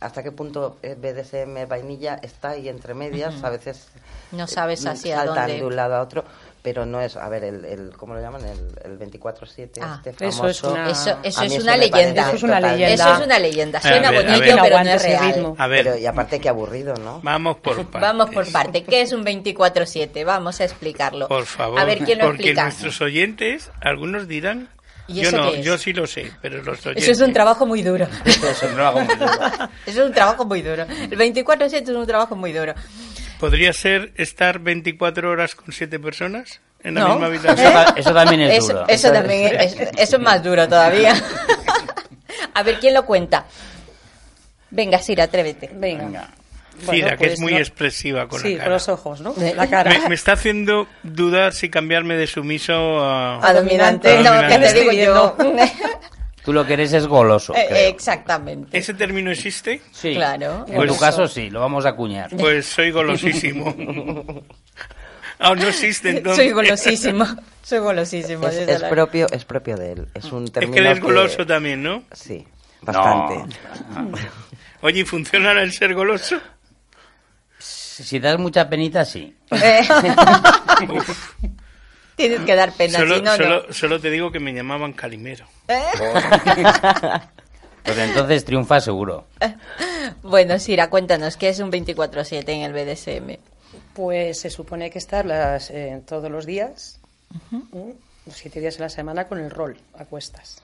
[0.00, 3.88] hasta qué punto el BDSM vainilla está ahí entre medias, a veces
[4.32, 5.54] No sabes eh, hacia saltan dónde.
[5.54, 6.24] de un lado a otro,
[6.66, 8.42] pero no es, a ver, el, el ¿cómo lo llaman?
[8.44, 10.48] El, el 24-7, Ah, este eso famoso.
[10.48, 12.22] es una- Eso, eso es una leyenda.
[12.26, 12.92] Eso es una leyenda.
[13.04, 13.80] Eso es una leyenda.
[13.80, 14.62] Suena ver, a bonito, ver.
[14.64, 15.32] pero no es real.
[15.32, 15.54] ritmo.
[15.58, 17.20] A ver, Pero, y aparte qué aburrido, ¿no?
[17.22, 18.00] vamos por partes.
[18.00, 18.82] Vamos por parte.
[18.82, 20.24] ¿Qué es un 24-7?
[20.24, 21.28] Vamos a explicarlo.
[21.28, 22.64] Por favor, A ver quién lo porque explica.
[22.64, 24.68] nuestros oyentes, algunos dirán,
[25.06, 25.64] ¿Y yo eso no, es?
[25.64, 27.04] yo sí lo sé, pero los oyentes.
[27.04, 28.08] Eso es un trabajo muy duro.
[28.24, 29.30] Eso no lo hago muy duro.
[29.86, 30.82] Eso es un trabajo muy duro.
[30.82, 32.74] El 24-7 es un trabajo muy duro.
[33.40, 37.08] ¿Podría ser estar 24 horas con siete personas en la No.
[37.18, 37.72] misma Eso, habitación?
[37.72, 38.84] ta- eso también es Eso, duro.
[38.88, 41.14] eso también es, eso es más duro todavía.
[42.54, 43.44] A ver, ¿quién lo cuenta?
[44.70, 45.70] Venga, Sira, atrévete.
[45.74, 46.04] Venga.
[46.04, 46.28] Venga.
[46.84, 48.64] Bueno, Cira, que pues es muy no- expresiva con sí, la cara.
[48.64, 49.34] con los ojos, ¿no?
[49.54, 49.90] La cara.
[49.90, 53.46] Me, me está haciendo dudar si cambiarme de sumiso a...
[53.46, 54.10] A dominante.
[54.18, 54.58] A No, dominante.
[54.68, 55.36] que te digo yo.
[56.46, 57.52] Tú lo que eres es goloso.
[57.56, 57.88] Eh, creo.
[57.88, 58.78] Exactamente.
[58.78, 59.82] ¿Ese término existe?
[59.90, 60.14] Sí.
[60.14, 60.64] Claro.
[60.68, 62.30] En Pues- tu caso sí, lo vamos a acuñar.
[62.38, 63.74] Pues soy golosísimo.
[65.38, 66.46] Ah, no existe entonces.
[66.46, 67.26] Soy golosísimo.
[67.62, 68.48] Soy golosísimo.
[68.48, 70.08] Es, es la- propio, es propio de él.
[70.14, 72.04] Es un Es término que eres goloso también, ¿no?
[72.10, 72.42] Sí,
[72.80, 73.54] bastante.
[74.80, 76.40] Oye, ¿y funciona el ser goloso?
[77.58, 79.36] Si das mucha penita, sí.
[79.50, 79.86] Eh.
[82.16, 83.72] Tienes que dar pena, Solo, si no, no.
[83.74, 85.44] solo te digo que me llamaban Calimero.
[87.86, 89.26] Pues entonces triunfa seguro.
[90.22, 93.38] Bueno, Sira, cuéntanos, ¿qué es un 24-7 en el BDSM?
[93.92, 97.00] Pues se supone que estar las, eh, todos los días,
[97.72, 97.94] ¿m?
[98.24, 100.62] los siete días a la semana, con el rol a cuestas.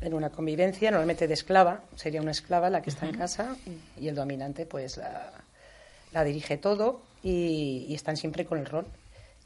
[0.00, 3.56] En una convivencia, normalmente de esclava, sería una esclava la que está en casa
[3.98, 5.32] y el dominante pues la,
[6.12, 8.86] la dirige todo y, y están siempre con el rol.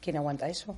[0.01, 0.75] ¿Quién aguanta eso?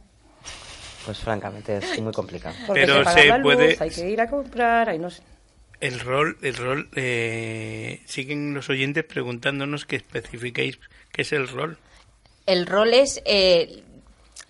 [1.06, 2.56] Pues francamente es muy complicado.
[2.66, 5.22] Porque Pero se la luz, puede- hay que ir a comprar, hay no sé.
[5.82, 10.80] El rol, el rol, eh, siguen los oyentes preguntándonos que especifiquéis
[11.12, 11.78] qué es el rol.
[12.46, 13.84] El rol es eh,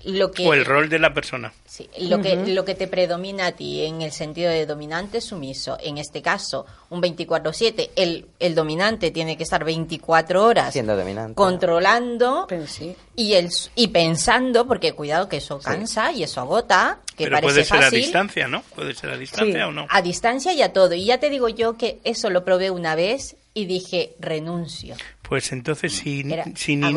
[0.06, 0.48] lo que...
[0.48, 1.54] O el rol de la persona.
[1.66, 5.78] Sí, lo, que, lo que te predomina a ti en el sentido de dominante sumiso.
[5.82, 11.36] En este caso, un 24-7, el, el dominante tiene que estar 24 horas Siendo dominante.
[11.36, 12.96] controlando Pero sí.
[13.16, 17.54] y, el, y pensando, porque cuidado que eso cansa y eso agota, que Pero parece
[17.54, 17.86] puede ser fácil.
[18.00, 18.62] a distancia, ¿no?
[18.76, 19.70] Puede ser a distancia Sí.
[19.70, 19.88] o no.
[19.90, 20.94] A distancia y a todo.
[20.94, 24.96] Y ya te digo yo que eso lo probé una vez y dije, renuncio.
[25.28, 26.92] Pues entonces, si, Era si no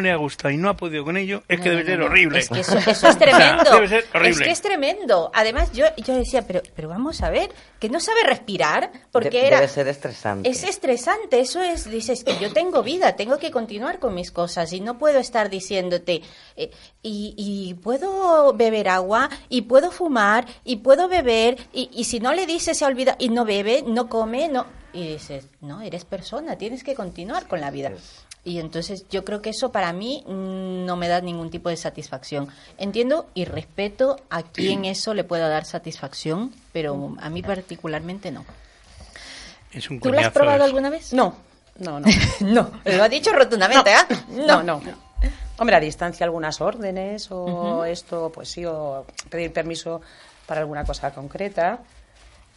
[0.00, 2.02] le ha gustado y no ha podido con ello, es No, que debe no, ser
[2.02, 2.38] horrible.
[2.38, 3.62] Es que eso, eso es tremendo.
[3.62, 4.30] O sea, debe ser horrible.
[4.30, 5.30] Es que es tremendo.
[5.34, 9.46] Además, yo, yo decía, pero, pero vamos a ver, que no sabe respirar, porque De-
[9.48, 9.56] era...
[9.56, 10.48] Debe ser estresante.
[10.48, 14.72] Es estresante, eso es, dices que yo tengo vida, tengo que continuar con mis cosas
[14.72, 16.22] y no puedo estar diciéndote,
[16.56, 16.70] eh,
[17.02, 22.32] y, y puedo beber agua, y puedo fumar, y puedo beber, y, y si no
[22.34, 24.78] le dices se olvida, y no bebe, no come, no.
[24.90, 27.90] Y dices, no, eres persona, tienes que continuar con la vida.
[28.44, 31.76] Y entonces yo creo que eso para mí mm, no me da ningún tipo de
[31.76, 32.48] satisfacción.
[32.78, 38.44] Entiendo y respeto a quien eso le pueda dar satisfacción, pero a mí particularmente no.
[39.72, 40.64] Es un ¿Tú lo has probado eso.
[40.64, 41.12] alguna vez?
[41.12, 41.36] No,
[41.78, 42.06] no, no.
[42.40, 44.06] no, lo ha dicho rotundamente, ¿ah?
[44.30, 44.80] No, no.
[45.58, 50.00] Hombre, a distancia algunas órdenes o esto, pues sí, o pedir permiso
[50.46, 51.80] para alguna cosa concreta.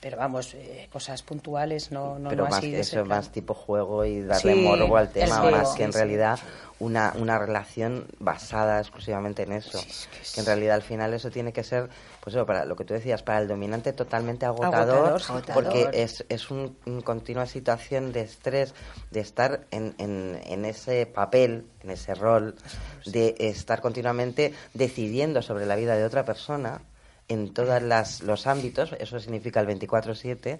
[0.02, 3.54] Pero vamos, eh, cosas puntuales, no, no, pero no más así de eso más tipo
[3.54, 6.04] juego y darle Sí, morbo al tema juego, más que en sí, sí.
[6.04, 6.40] realidad
[6.80, 9.80] una, una relación basada exclusivamente en eso
[10.34, 11.88] que en realidad al final eso tiene que ser
[12.20, 15.96] pues eso, para lo que tú decías para el dominante totalmente agotador, Agotador, porque Agotador.
[15.96, 18.74] es, es un, un continua situación de estrés
[19.12, 22.56] de estar en, en, en ese papel en ese rol
[23.06, 26.82] de estar continuamente decidiendo sobre la vida de otra persona
[27.32, 27.82] en todos
[28.22, 30.60] los ámbitos, eso significa el 24-7,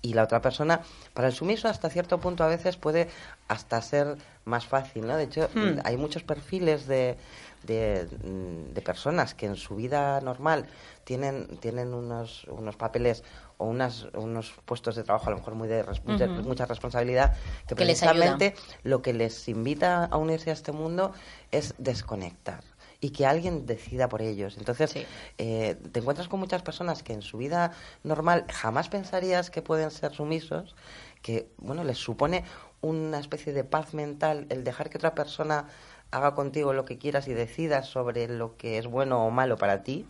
[0.00, 0.80] y la otra persona,
[1.12, 3.08] para el sumiso hasta cierto punto a veces puede
[3.48, 5.16] hasta ser más fácil, ¿no?
[5.16, 5.80] De hecho, Hmm.
[5.84, 7.16] hay muchos perfiles de,
[7.64, 10.66] de, mm, de personas que en su vida normal
[11.04, 13.24] tienen, tienen unos, unos papeles
[13.56, 17.34] o unas, unos puestos de trabajo a lo mejor muy de res- mucha, mucha responsabilidad,
[17.66, 18.36] que, Que les ayuda.
[18.36, 18.54] precisamente
[18.84, 21.12] lo que les invita a unirse a este mundo
[21.50, 22.62] es desconectar
[23.00, 24.56] y que alguien decida por ellos.
[24.58, 25.06] Entonces, Sí.
[25.38, 29.90] eh, te encuentras con muchas personas que en su vida normal jamás pensarías que pueden
[29.90, 30.74] ser sumisos,
[31.22, 32.44] que, bueno, les supone
[32.80, 35.66] una especie de paz mental el dejar que otra persona
[36.10, 39.82] haga contigo lo que quieras y decidas sobre lo que es bueno o malo para
[39.82, 40.06] ti.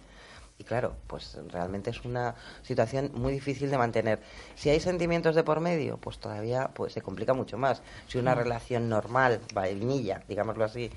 [0.60, 4.20] Y claro, pues realmente es una situación muy difícil de mantener.
[4.56, 7.80] Si hay sentimientos de por medio, pues todavía pues se complica mucho más.
[8.08, 10.90] Si una relación normal, vainilla, digámoslo así,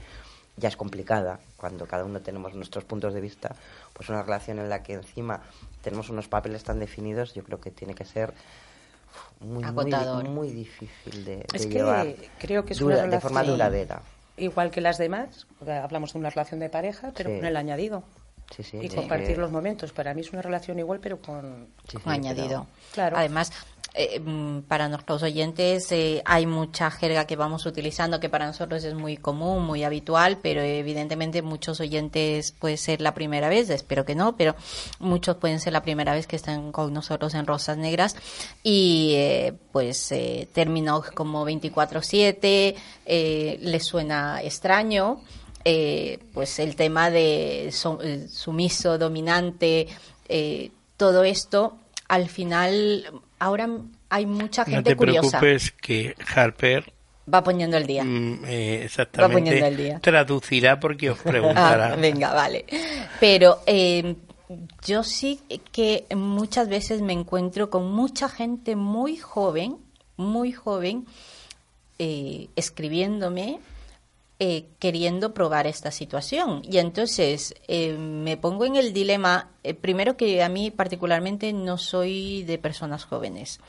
[0.61, 3.55] ya es complicada, cuando cada uno tenemos nuestros puntos de vista,
[3.93, 5.41] pues una relación en la que encima
[5.81, 8.33] tenemos unos papeles tan definidos, yo creo que tiene que ser
[9.41, 10.23] muy, muy, Agotador.
[10.29, 12.07] muy difícil de, de Es que llevar
[12.39, 14.01] creo que es dura- una de forma relación- duradera.
[14.37, 17.35] Igual que las demás, hablamos de una relación de pareja, pero Sí.
[17.37, 18.03] con el añadido.
[18.55, 19.91] Sí, sí, y sí, compartir que- los momentos.
[19.93, 21.67] Para mí es una relación igual, pero con...
[21.87, 22.47] sí, sí, con añadido.
[22.47, 23.17] pero- Claro.
[23.17, 23.51] Además,
[23.93, 28.83] eh, mm, para nuestros oyentes eh, hay mucha jerga que vamos utilizando que para nosotros
[28.85, 34.05] es muy común, muy habitual, pero evidentemente muchos oyentes puede ser la primera vez, espero
[34.05, 34.55] que no, pero
[34.99, 38.15] muchos pueden ser la primera vez que están con nosotros en Rosas Negras
[38.63, 40.13] y eh, pues
[40.53, 42.75] términos como 24/7
[43.05, 45.21] eh, les suena extraño.
[46.33, 47.99] pues el tema de su-
[48.31, 49.87] sumiso, dominante,
[50.97, 51.77] todo esto,
[52.07, 53.05] al final,
[53.41, 53.67] ahora
[54.09, 55.39] hay mucha No gente te curiosa.
[55.39, 56.93] preocupes que Harper
[57.33, 58.03] Va poniendo el día.
[58.03, 59.99] mm, eh, Va poniendo el exactamente día.
[59.99, 61.95] traducirá porque os Ah, preguntará.
[61.95, 62.65] venga, vale.
[63.19, 64.15] Pero eh,
[64.85, 65.39] yo sí
[65.71, 69.77] que muchas veces me encuentro con mucha gente muy joven,
[70.17, 71.05] muy joven,
[71.99, 73.59] eh, escribiéndome,
[74.43, 76.63] eh, queriendo probar esta situación.
[76.63, 81.77] Y entonces eh, me pongo en el dilema, eh, primero que a mí particularmente no
[81.77, 83.59] soy de personas jóvenes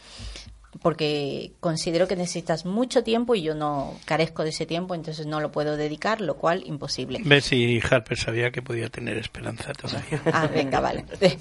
[0.80, 5.40] porque considero que necesitas mucho tiempo y yo no carezco de ese tiempo, entonces no
[5.40, 7.20] lo puedo dedicar, lo cual imposible.
[7.22, 10.22] Ves si Harper sabía que podía tener esperanza todavía.
[10.32, 11.04] Ah, venga, vale.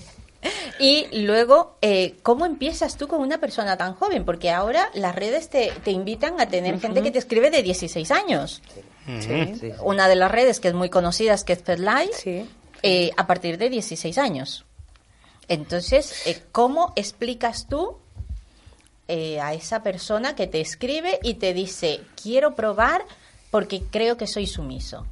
[0.80, 4.26] Y luego, eh, ¿cómo empiezas tú con una persona tan joven?
[4.26, 8.10] Porque ahora las redes te, te invitan a tener gente que te escribe de 16
[8.10, 8.63] años.
[8.74, 9.72] Sí, Sí, sí.
[9.82, 12.50] Una de las redes que es muy conocida es que es FedLife, sí.
[12.84, 14.66] eh, a partir de 16 años.
[15.48, 17.98] Entonces, eh, ¿cómo explicas tú
[19.08, 23.04] eh, a esa persona que te escribe y te dice, quiero probar
[23.50, 25.06] porque creo que soy sumiso?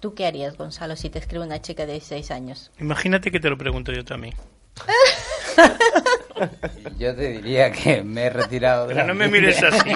[0.00, 2.70] ¿Tú qué harías, Gonzalo, si te escribe una chica de 16 años?
[2.78, 4.34] Imagínate que te lo pregunto yo también.
[6.98, 9.90] Yo te diría que me he retirado de Pero no me mires así.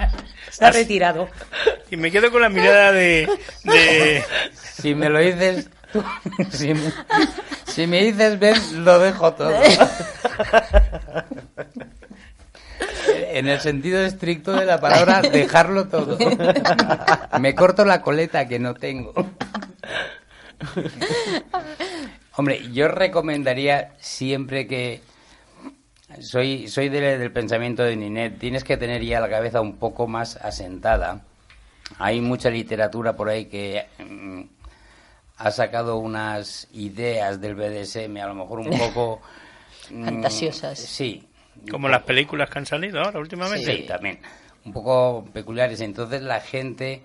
[0.50, 1.28] Se ha retirado.
[1.90, 3.28] Y me quedo con la mirada de...
[3.64, 5.70] de- Si me lo dices,
[6.50, 6.92] si, me,
[7.66, 9.52] si me dices ven, lo dejo todo.
[13.06, 16.18] En el sentido estricto de la palabra, dejarlo todo.
[17.40, 19.12] Me corto la coleta que no tengo.
[22.36, 25.00] Hombre, yo recomendaría siempre que
[26.20, 30.06] soy soy de- del pensamiento de Ninet, tienes que tener ya la cabeza un poco
[30.06, 31.22] más asentada.
[31.98, 34.42] Hay mucha literatura por ahí que mm,
[35.38, 39.20] ha sacado unas ideas del BDSM, a lo mejor un poco
[39.90, 40.78] mm, Fantasiosas.
[40.78, 41.26] Sí.
[41.70, 43.76] Como las películas que han salido ahora últimamente.
[43.76, 44.18] Sí, también.
[44.64, 45.80] Un poco peculiares.
[45.80, 47.02] Entonces la gente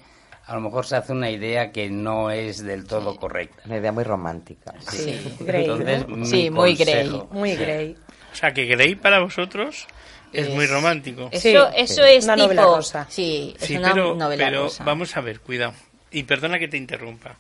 [0.48, 3.62] a lo mejor se hace una idea que no es del todo correcta.
[3.66, 4.74] Una idea muy romántica.
[4.80, 5.36] Sí.
[5.42, 6.16] Grey, Entonces, ¿no?
[6.18, 7.96] mi Sí, muy consejo- Muy grey.
[8.32, 9.88] O sea, que Grey para vosotros
[10.34, 11.30] es, muy romántico.
[11.32, 12.12] Eso, eso sí.
[12.12, 12.48] es Una tipo...
[12.48, 13.08] novela rosa.
[13.10, 14.84] Sí, es Sí, una pero, novela pero rosa.
[14.84, 15.74] vamos a ver, cuidado.
[16.12, 17.36] Y perdona que te interrumpa.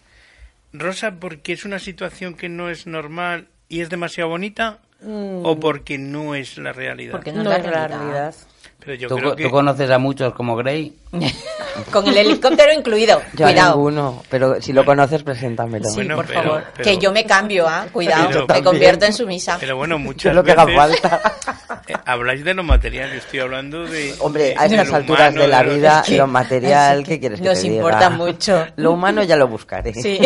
[0.73, 5.97] Rosa, porque es una situación que no es normal y es demasiado bonita, o porque
[5.97, 7.11] no es la realidad.
[7.13, 7.99] Porque no, No, es la la realidad.
[8.05, 8.35] realidad.
[8.79, 10.93] Pero yo ¿Tú, creo que tú conoces a muchos como Grey?
[11.91, 13.21] Con el helicóptero incluido.
[13.35, 13.75] Yo a Cuidado.
[13.75, 15.85] ninguno, pero si lo conoces, preséntamelo.
[15.89, 16.63] Sí, Bueno, por pero- favor.
[16.75, 17.87] pero- que yo me cambio, ¿ah?
[17.91, 18.27] Cuidado.
[18.29, 19.57] Pero- me convierto en sumisa.
[19.59, 21.21] Pero bueno, Es muchas lo que haga veces falta.
[21.89, 24.13] eh, habláis de lo material, yo estoy hablando de...
[24.19, 27.57] Hombre, a estas alturas humano, de la vida, lo material, que ¿qué quieres que nos
[27.57, 27.75] te diga?
[27.75, 28.67] importa mucho.
[28.75, 29.93] Lo humano ya lo buscaré.
[29.93, 30.19] Sí,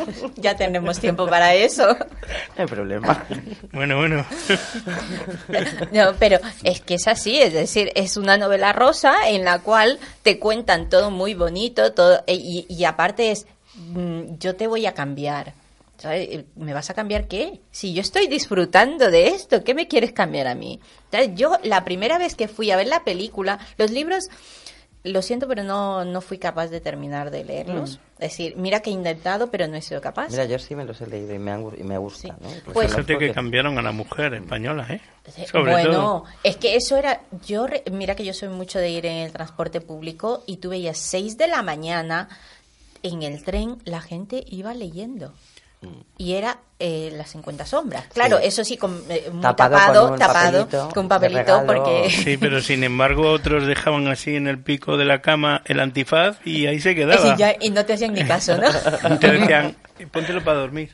[0.36, 1.88] ya tenemos tiempo para eso.
[1.88, 1.96] No
[2.56, 3.26] hay problema.
[3.72, 4.24] Bueno, bueno.
[5.92, 9.98] No, pero es que es así, es decir, es una novela rosa en la cual
[10.22, 14.94] te cuentan todo muy bonito, todo y, y aparte es, mm, yo te voy a
[14.94, 15.54] cambiar.
[15.98, 16.28] ¿Sabes?
[16.30, 17.60] Eh, ¿Me vas a cambiar qué?
[17.70, 20.80] Si yo estoy disfrutando de esto, ¿qué me quieres cambiar a mí?
[21.10, 21.30] ¿Sabes?
[21.34, 24.28] Yo la primera vez que fui a ver la película, los libros,
[25.04, 28.00] lo siento, pero no, no fui capaz de terminar de leerlos.
[28.18, 30.28] Es decir, mira que he intentado, pero no he sido capaz.
[30.30, 32.32] Mira, yo sí me los he leído y me, han y me gusta, Sí.
[32.40, 32.72] ¿no?
[32.72, 35.00] Pues- Suerte que cambiaron a la mujer española, ¿eh?
[35.46, 36.24] Sobre bueno, todo.
[36.42, 39.32] es que eso era, yo, re- mira que yo soy mucho de ir en el
[39.32, 42.28] transporte público y tú veías 6 de la mañana
[43.04, 45.32] en el tren, la gente iba leyendo.
[46.16, 48.06] Y era eh, las 50 sombras.
[48.12, 48.38] Claro.
[48.38, 48.46] Sí.
[48.46, 51.40] eso sí, con, eh, muy Tapado tapado, con un tapado, papelito con un de papelito,
[51.60, 51.66] regalo.
[51.66, 52.10] porque...
[52.24, 56.38] Sí, pero sin embargo otros dejaban así en el pico de la cama el antifaz
[56.44, 57.34] y ahí se quedaba.
[57.34, 58.66] y, ya- y no te hacían ni caso, ¿no?
[59.14, 59.76] Y te decían,
[60.10, 60.90] póntelo para dormir.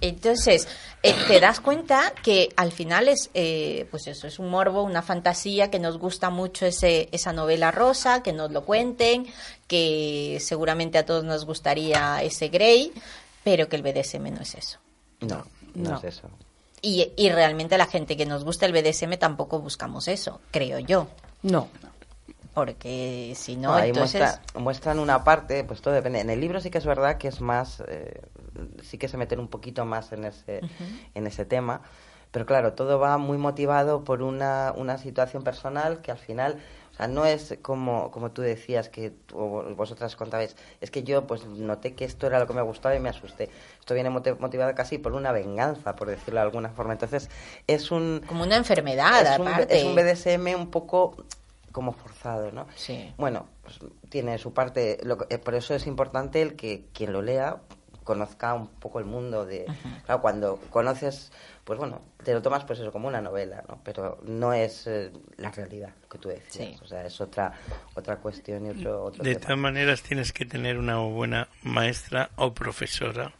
[0.00, 0.68] Entonces,
[1.02, 5.00] eh, te das cuenta que al final es, eh, pues eso, es un morbo, una
[5.02, 9.26] fantasía, que nos gusta mucho ese, esa novela rosa, que nos lo cuenten,
[9.68, 12.92] que seguramente a todos nos gustaría ese Grey,
[13.44, 14.78] pero que el BDSM no es eso.
[15.20, 15.44] No,
[15.74, 15.98] no, No.
[15.98, 16.28] es eso.
[16.82, 21.08] Y, y realmente la gente que nos gusta el BDSM tampoco buscamos eso, creo yo.
[21.42, 21.68] No.
[22.54, 24.20] Porque si no, No, ahí entonces...
[24.20, 26.20] muestra- muestran una parte, pues todo depende.
[26.20, 28.20] En el libro sí que es verdad que es más, eh,
[28.82, 30.60] sí que se meten un poquito más en ese,
[31.14, 31.82] en ese tema,
[32.32, 36.58] pero claro, todo va muy motivado por una, una situación personal que al final,
[36.98, 41.28] o sea, no es como, como tú decías que o vosotras contabais, es que yo
[41.28, 43.48] pues noté que esto era lo que me gustaba y me asusté.
[43.78, 46.92] Esto viene motivado casi por una venganza, por decirlo de alguna forma.
[46.94, 47.30] Entonces,
[47.68, 48.20] es un...
[48.26, 49.78] Como una enfermedad, es un, aparte.
[49.78, 51.16] es un BDSM un poco
[51.70, 52.66] como forzado, ¿no?
[52.74, 53.14] Sí.
[53.16, 53.78] Bueno, pues
[54.08, 57.58] tiene su parte, lo que- eh, por eso es importante el que quien lo lea
[58.02, 59.66] conozca un poco el mundo de...
[60.06, 61.30] Claro, cuando conoces,
[61.68, 63.78] pues bueno, te lo tomas pues eso como una novela, ¿no?
[63.84, 66.76] Pero no es eh, la realidad lo que tú decías, Sí.
[66.82, 67.52] o sea, es otra
[67.94, 69.42] otra cuestión y otro, otro De tema.
[69.44, 73.32] todas maneras tienes que tener una buena maestra o profesora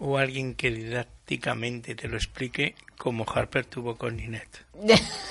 [0.00, 4.64] o alguien que didácticamente te lo explique como Harper tuvo con Ninette.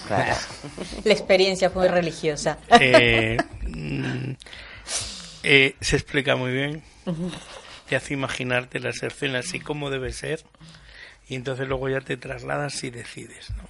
[0.07, 0.33] Claro.
[1.03, 2.57] La experiencia fue muy religiosa.
[2.79, 3.35] Eh,
[3.67, 4.31] mm,
[5.43, 6.83] eh, se explica muy bien,
[7.89, 10.43] te hace imaginarte las escenas y cómo debe ser
[11.29, 13.49] y entonces luego ya te trasladas y decides.
[13.57, 13.63] ¿no?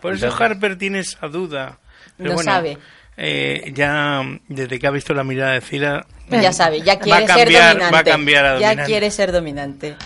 [0.00, 1.78] Por eso Entonces- Harper tiene esa duda.
[2.16, 2.78] Pero No bueno, sabe.
[3.16, 7.00] eh, ya desde que ha visto la mirada de Cira Ya sabe, ya Va a
[7.00, 7.94] quiere ser cambiar- dominante.
[7.94, 8.84] va a cambiar a ya dominante.
[8.90, 9.96] quiere ser dominante.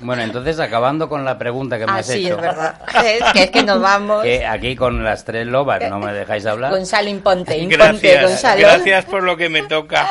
[0.00, 2.36] Bueno, entonces acabando con la pregunta que me Ah, has sí, hecho.
[2.36, 2.80] es verdad.
[3.04, 4.22] Es que, es que nos vamos.
[4.22, 6.70] que aquí con las tres lobas no me dejáis hablar.
[6.70, 8.60] Gonzalo, imponte, imponte, Gracias, Gonzalo.
[8.60, 10.08] gracias por lo que me toca.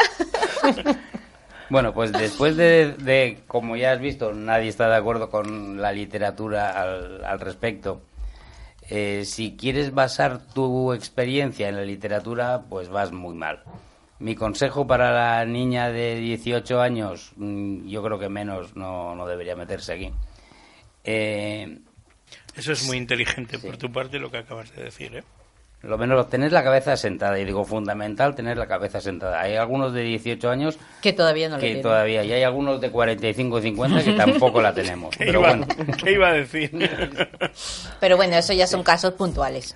[1.70, 5.92] Bueno, pues después de, de, como ya has visto, nadie está de acuerdo con la
[5.92, 8.02] literatura al, al respecto.
[8.90, 13.62] Eh, si quieres basar tu experiencia en la literatura, pues vas muy mal.
[14.20, 19.28] Mi consejo para la niña de 18 años, mm, yo creo que menos no, no
[19.28, 20.12] debería meterse aquí.
[21.04, 21.80] Eh,
[22.56, 25.24] Eso es muy inteligente por tu parte lo que acabas de decir, ¿eh?
[25.82, 29.42] Lo menos tener la cabeza sentada, y digo fundamental tener la cabeza sentada.
[29.42, 31.82] Hay algunos de 18 años Que todavía no que tiene.
[31.82, 35.16] todavía, y hay algunos de 45 50 que tampoco la tenemos.
[35.18, 35.68] ¿Qué, Pero iba, bueno,
[36.04, 36.72] qué iba a decir?
[38.00, 39.76] Pero bueno, eso ya son casos puntuales.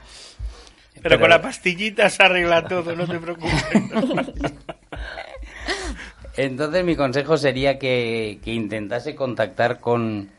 [0.95, 3.54] Pero, Pero- con la pastillita se arregla todo, no te preocupes.
[6.38, 10.30] entonces mi consejo sería que, que intentase contactar con,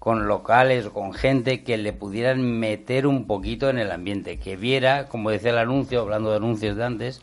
[0.00, 4.56] con locales o con gente que le pudieran meter un poquito en el ambiente, que
[4.56, 7.20] viera, como decía el anuncio, hablando de anuncios de antes,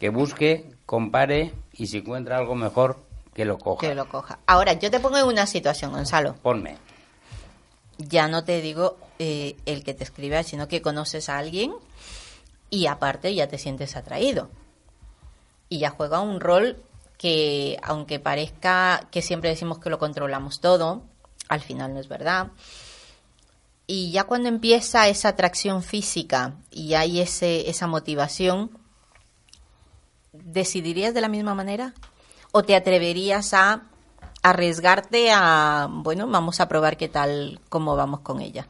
[0.00, 2.98] que busque, compare y si encuentra algo mejor,
[3.32, 3.86] que lo coja.
[3.86, 4.40] Que lo coja.
[4.46, 6.34] Ahora, yo te pongo en una situación, Gonzalo.
[6.42, 6.76] Ponme.
[7.98, 11.72] Ya no te digo eh, el que te escriba, sino que conoces a alguien
[12.68, 14.50] y aparte ya te sientes atraído.
[15.68, 16.82] Y ya juega un rol
[17.16, 21.04] que, aunque parezca que siempre decimos que lo controlamos todo,
[21.52, 22.48] al final no es verdad.
[23.86, 28.70] Y ya cuando empieza esa atracción física y hay ese, esa motivación,
[30.32, 31.92] ¿decidirías de la misma manera?
[32.52, 33.82] ¿O te atreverías a
[34.42, 38.66] arriesgarte a, bueno, vamos a probar qué tal, cómo vamos con ella?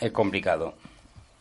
[0.00, 0.74] Es complicado.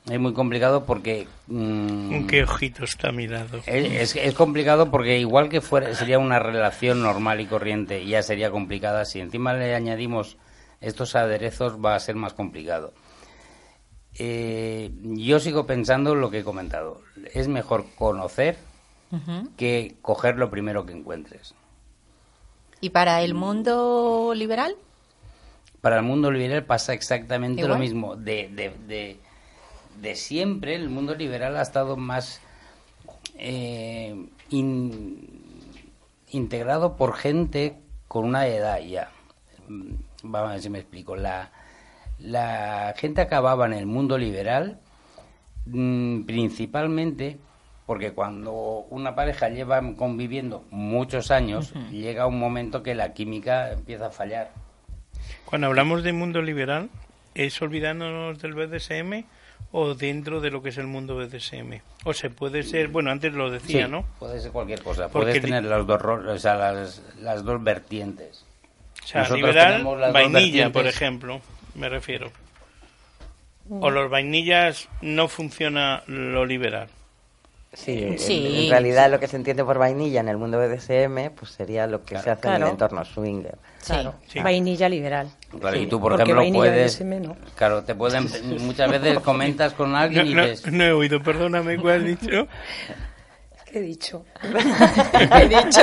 [0.09, 1.27] Es muy complicado porque...
[1.47, 3.57] mm, ¿Con qué ojito está mirado?
[3.65, 8.21] Es, es- es complicado porque igual que fuera sería una relación normal y corriente, ya
[8.21, 9.05] sería complicada.
[9.05, 10.37] Si encima le añadimos
[10.79, 12.93] estos aderezos, va a ser más complicado.
[14.17, 17.01] Eh, yo sigo pensando lo que he comentado.
[17.33, 18.57] Es mejor conocer
[19.57, 21.53] que coger lo primero que encuentres.
[22.81, 24.75] ¿Y para el mundo liberal?
[25.81, 28.15] Para el mundo liberal pasa exactamente lo mismo.
[28.17, 29.19] De, de, de,
[30.01, 32.41] de siempre el mundo liberal ha estado más
[33.37, 34.15] eh,
[34.49, 35.27] in-
[36.31, 37.75] integrado por gente
[38.07, 39.09] con una edad ya.
[39.67, 39.93] Mm,
[40.23, 41.15] Vamos a ver si me explico.
[41.15, 41.51] La,
[42.19, 44.79] la gente acababa en el mundo liberal
[45.67, 47.37] mm, principalmente
[47.85, 48.51] porque cuando
[48.89, 54.51] una pareja lleva conviviendo muchos años, llega un momento que la química empieza a fallar.
[55.45, 56.89] Cuando hablamos de mundo liberal,
[57.35, 59.25] ¿es olvidándonos del BDSM
[59.71, 61.81] o dentro de lo que es el mundo BDSM?
[62.05, 64.05] O se puede ser, bueno, antes lo decía, Sí, ¿no?
[64.19, 65.09] Puede ser cualquier cosa.
[65.09, 68.45] Porque Puedes tener los dos, ro- o sea, las, las dos vertientes.
[69.03, 69.83] O sea, Nosotros liberal,
[70.13, 71.41] vainilla, por ejemplo,
[71.75, 72.31] me refiero.
[73.69, 76.87] O los vainillas no funciona lo liberal.
[77.73, 81.31] Sí, en- Sí, en, realidad lo que se entiende por vainilla en el mundo BDSM
[81.35, 83.57] pues sería lo que se hace en el entorno swinger.
[83.85, 84.39] Claro, Sí.
[84.39, 85.29] vainilla liberal.
[85.59, 87.01] Claro, y Sí, tú, por ejemplo, puedes...
[87.01, 87.35] No.
[87.55, 88.27] Claro, te pueden...
[88.65, 90.71] Muchas veces comentas con No, alguien y no, dices...
[90.71, 92.47] no he oído, perdóname, ¿cuál has dicho?
[93.71, 94.25] ¿Qué he dicho?
[94.43, 95.81] He dicho.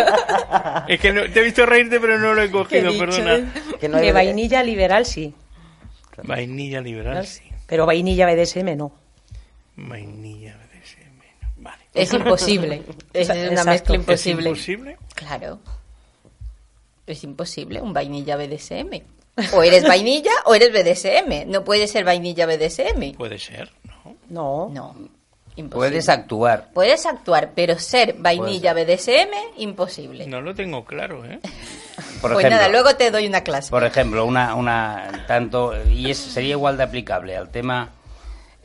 [0.89, 3.05] Es que no- te he visto reírte, pero no lo he cogido, dicho?
[3.05, 3.53] perdona.
[3.79, 5.35] Que no hay BD- vainilla liberal sí,
[6.25, 7.43] Vainilla liberal, sí.
[7.67, 8.93] pero vainilla BDSM no.
[9.77, 11.63] Vainilla BDSM.
[11.63, 11.83] Vale.
[11.93, 12.83] Es imposible.
[13.13, 13.71] Es una Exacto.
[13.71, 14.41] mezcla ¿Es imposible.
[14.43, 14.97] ¿Es imposible?
[15.15, 15.59] Claro.
[17.07, 19.03] Es imposible un vainilla BDSM.
[19.55, 21.47] O eres vainilla o eres BDSM.
[21.51, 23.15] No puede ser vainilla BDSM.
[23.17, 24.17] Puede ser, ¿no?
[24.29, 24.69] No.
[24.73, 24.97] No.
[25.55, 25.89] Imposible.
[25.91, 26.71] Puedes actuar.
[26.73, 30.27] Puedes actuar, pero ser vainilla BDSM, imposible.
[30.27, 31.41] No lo tengo claro, ¿eh?
[32.23, 33.69] Por pues ejemplo, nada, luego te doy una clase.
[33.71, 37.91] Por ejemplo, una, una tanto y es, sería igual de aplicable al tema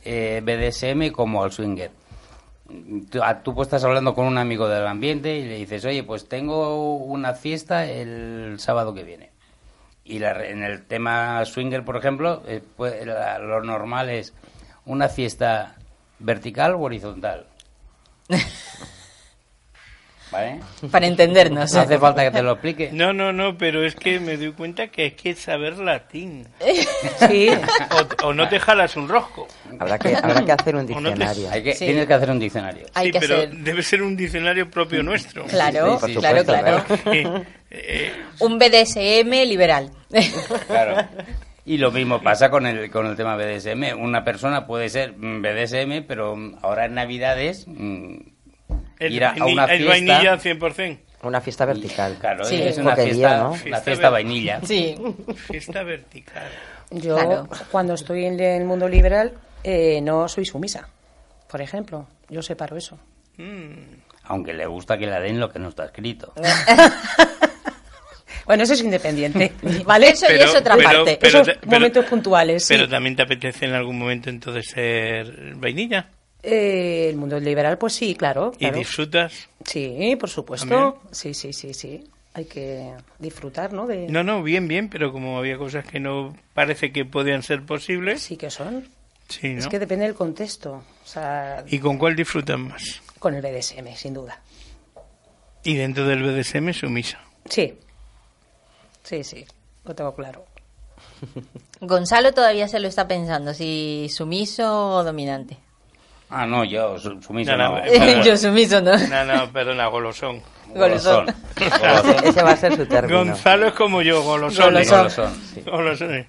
[0.02, 1.90] eh, BDSM como al swinger.
[3.10, 6.02] Tú, a- tú pues estás hablando con un amigo del ambiente y le dices, oye,
[6.04, 9.27] pues tengo una fiesta el sábado que viene.
[10.08, 14.32] Y la en el tema swinger, por ejemplo, eh, pues, lo normal es
[14.86, 15.76] una fiesta
[16.18, 17.46] vertical o horizontal.
[20.30, 20.60] ¿Vale?
[20.90, 21.72] Para entendernos.
[21.72, 22.90] No hace falta que te lo explique.
[22.92, 26.46] No, no, no, pero es que me doy cuenta que hay que saber latín.
[27.28, 27.48] Sí,
[28.22, 29.48] O, o no te jalas un rosco.
[29.78, 31.50] Habrá que, habrá que hacer un O no te- diccionario.
[31.52, 31.86] Hay que, Sí.
[31.86, 32.86] Tienes que hacer un diccionario.
[32.94, 33.50] Hay sí, que pero ser.
[33.56, 35.44] debe ser un diccionario propio nuestro.
[35.46, 36.84] Claro, Sí, claro, supuesto, claro.
[37.70, 37.76] Eh,
[38.10, 39.90] eh, Un BDSM liberal.
[40.66, 40.96] Claro.
[41.66, 43.98] Y lo mismo pasa con el, con el tema BDSM.
[44.00, 47.66] Una persona puede ser mm, BDSM, pero mm, ahora en Navidades
[48.98, 49.88] es, ir a, a vaini- una es fiesta...
[49.90, 50.98] vainilla 100%.
[51.22, 52.16] Una fiesta vertical.
[52.20, 52.62] Claro, Sí.
[52.62, 53.50] es una fiesta, ¿no?
[53.50, 54.60] la Fiesta fiesta ver- vainilla.
[54.64, 54.96] Sí.
[55.48, 56.48] Fiesta vertical.
[56.90, 57.48] yo Claro.
[57.72, 59.32] cuando estoy en el mundo liberal
[59.64, 60.88] eh, no soy sumisa,
[61.50, 62.06] por ejemplo.
[62.28, 62.98] Yo separo eso.
[63.36, 63.72] Mm.
[64.24, 66.32] Aunque le gusta que le den lo que no está escrito.
[68.44, 69.52] Bueno, eso es independiente,
[69.84, 70.08] ¿vale?
[70.08, 71.18] Eso ya es otra parte.
[71.20, 72.72] Esos te- momentos puntuales, sí.
[72.74, 76.08] Pero también te apetece en algún momento entonces ser vainilla.
[76.42, 78.52] Eh, el mundo liberal, pues sí, claro.
[78.58, 79.48] Y disfrutas.
[79.64, 80.68] Sí, por supuesto.
[80.68, 80.94] ¿También?
[81.10, 82.04] Sí, sí, sí, sí.
[82.34, 83.86] Hay que disfrutar, ¿no?
[83.86, 84.06] De...
[84.08, 88.22] No, no, bien, bien, pero como había cosas que no parece que podían ser posibles,
[88.22, 88.88] Sí que son.
[89.28, 89.58] sí, ¿no?
[89.58, 90.84] Es que depende del contexto.
[91.04, 93.02] O sea, ¿Y con cuál disfrutan más?
[93.18, 94.40] con el BDSM, sin duda.
[95.64, 97.18] Y dentro del BDSM, sumisa.
[97.46, 97.74] Sí.
[99.02, 99.44] Sí, sí.
[99.84, 100.44] Lo tengo claro.
[101.80, 105.56] Gonzalo todavía se lo está pensando, si sumiso o dominante.
[106.30, 107.78] Ah, no, yo su- sumiso No, no.
[107.78, 108.96] no, eh, Yo sumiso, ¿no?
[108.96, 110.42] No, no, perdona, golosón.
[110.74, 111.26] Golosón.
[111.80, 112.24] Golosón.
[112.24, 113.18] Ese va a ser su término.
[113.24, 114.66] Gonzalo es como yo, golosón.
[114.74, 114.98] Golosón.
[114.98, 115.32] Golosón.
[115.64, 116.26] Golosón.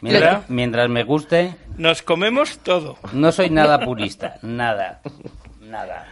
[0.00, 2.98] Mientras, mientras me guste, Nos comemos todo.
[3.12, 4.34] no soy nada purista.
[4.42, 5.00] Nada.
[5.60, 6.06] Nada.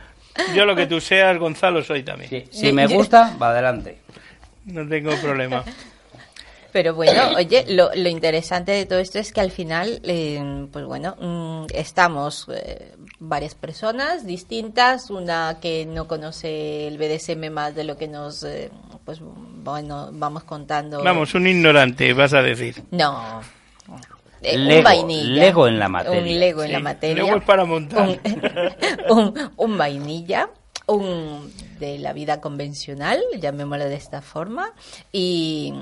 [0.55, 2.31] Yo lo que tú seas, Gonzalo, soy también.
[2.31, 3.99] Sí, si me gusta, va adelante.
[4.67, 5.65] No tengo problema.
[6.73, 10.85] Pero bueno, oye, lo, lo interesante de todo esto es que al final, eh, pues
[10.85, 17.85] bueno, mm, estamos eh, varias personas distintas, una que no conoce el BDSM más de
[17.85, 18.71] lo que nos, eh,
[19.05, 21.03] pues bueno, vamos contando.
[21.03, 22.83] Vamos, un ignorante, vas a decir.
[22.91, 23.41] No.
[24.43, 25.45] Eh, un vainilla.
[25.45, 26.21] Lego en la materia.
[26.21, 27.25] Un Lego en la materia.
[27.25, 28.09] Lego es para montar.
[28.09, 28.19] Un,
[29.11, 30.51] un, un vainilla.
[30.87, 34.73] Un de la vida convencional, llamémoslo de esta forma.
[35.13, 35.73] Y,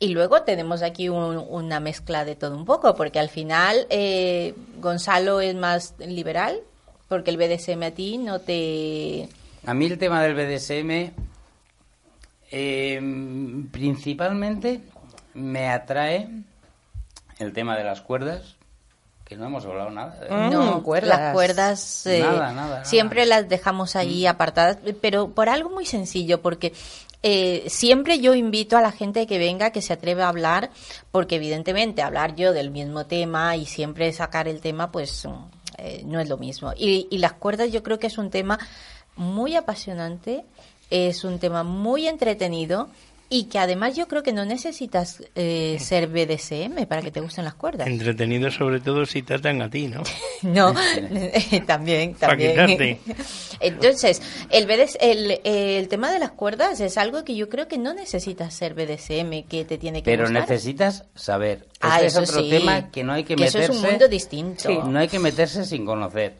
[0.00, 4.54] y luego tenemos aquí un- una mezcla de todo un poco, porque al final eh,
[4.80, 6.58] Gonzalo es más liberal,
[7.08, 9.28] porque el BDSM a ti no te...
[9.66, 11.12] A mí el tema del BDSM
[12.50, 13.00] eh,
[13.70, 14.80] principalmente
[15.34, 16.28] me atrae
[17.38, 18.56] el tema de las cuerdas,
[19.24, 20.18] que no hemos hablado nada.
[20.20, 21.08] de- Mm, No, cuerdas.
[21.20, 22.84] las cuerdas eh, Nada, nada, nada.
[22.84, 26.72] siempre las dejamos ahí apartadas, pero por algo muy sencillo, porque
[27.22, 30.70] eh, siempre yo invito a la gente que venga, que se atreva a hablar,
[31.10, 35.30] porque evidentemente hablar yo del mismo tema y siempre sacar el tema, pues mm,
[35.78, 36.72] eh, no es lo mismo.
[36.76, 38.58] Y, y las cuerdas yo creo que es un tema
[39.16, 40.44] muy apasionante,
[40.88, 42.88] es un tema muy entretenido.
[43.32, 47.44] Y que además yo creo que no necesitas eh, ser BDSM para que te gusten
[47.44, 47.86] las cuerdas.
[47.86, 50.02] Entretenido sobre todo si tratan a ti, ¿no?
[50.42, 50.74] No,
[51.66, 52.50] también, Pa' también.
[52.50, 53.00] quitarte.
[53.60, 54.20] Entonces,
[54.50, 57.94] el, BDS el, el tema de las cuerdas es algo que yo creo que no
[57.94, 60.42] necesitas ser BDSM, que te tiene que Pero gustar.
[60.42, 61.66] necesitas saber.
[61.80, 62.50] Ah, Ese eso es otro sí.
[62.50, 63.78] tema que no hay que, Que eso meterse.
[63.78, 64.68] es un mundo distinto.
[64.68, 66.34] Sí, no hay que meterse sin conocer.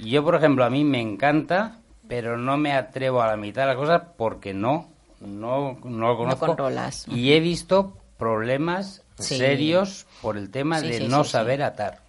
[0.00, 3.68] Yo, por ejemplo, a mí me encanta, pero no me atrevo a la mitad de
[3.68, 4.88] las cosas porque no,
[5.20, 6.46] no, no lo conozco.
[6.46, 7.06] controlas.
[7.08, 9.36] Y he visto problemas Sí.
[9.38, 12.00] serios por el tema Sí, de sí, no sí, saber atar.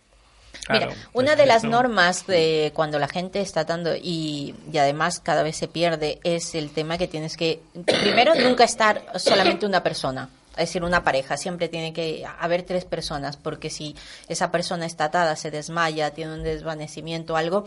[0.69, 5.41] Mira, una de las normas de cuando la gente está dando y, y además cada
[5.41, 10.29] vez se pierde es el tema que tienes que, primero, nunca estar solamente una persona.
[10.51, 13.95] Es decir, una pareja, siempre tiene que haber tres personas, porque si
[14.27, 17.65] esa persona está atada, se desmaya, tiene un desvanecimiento o algo,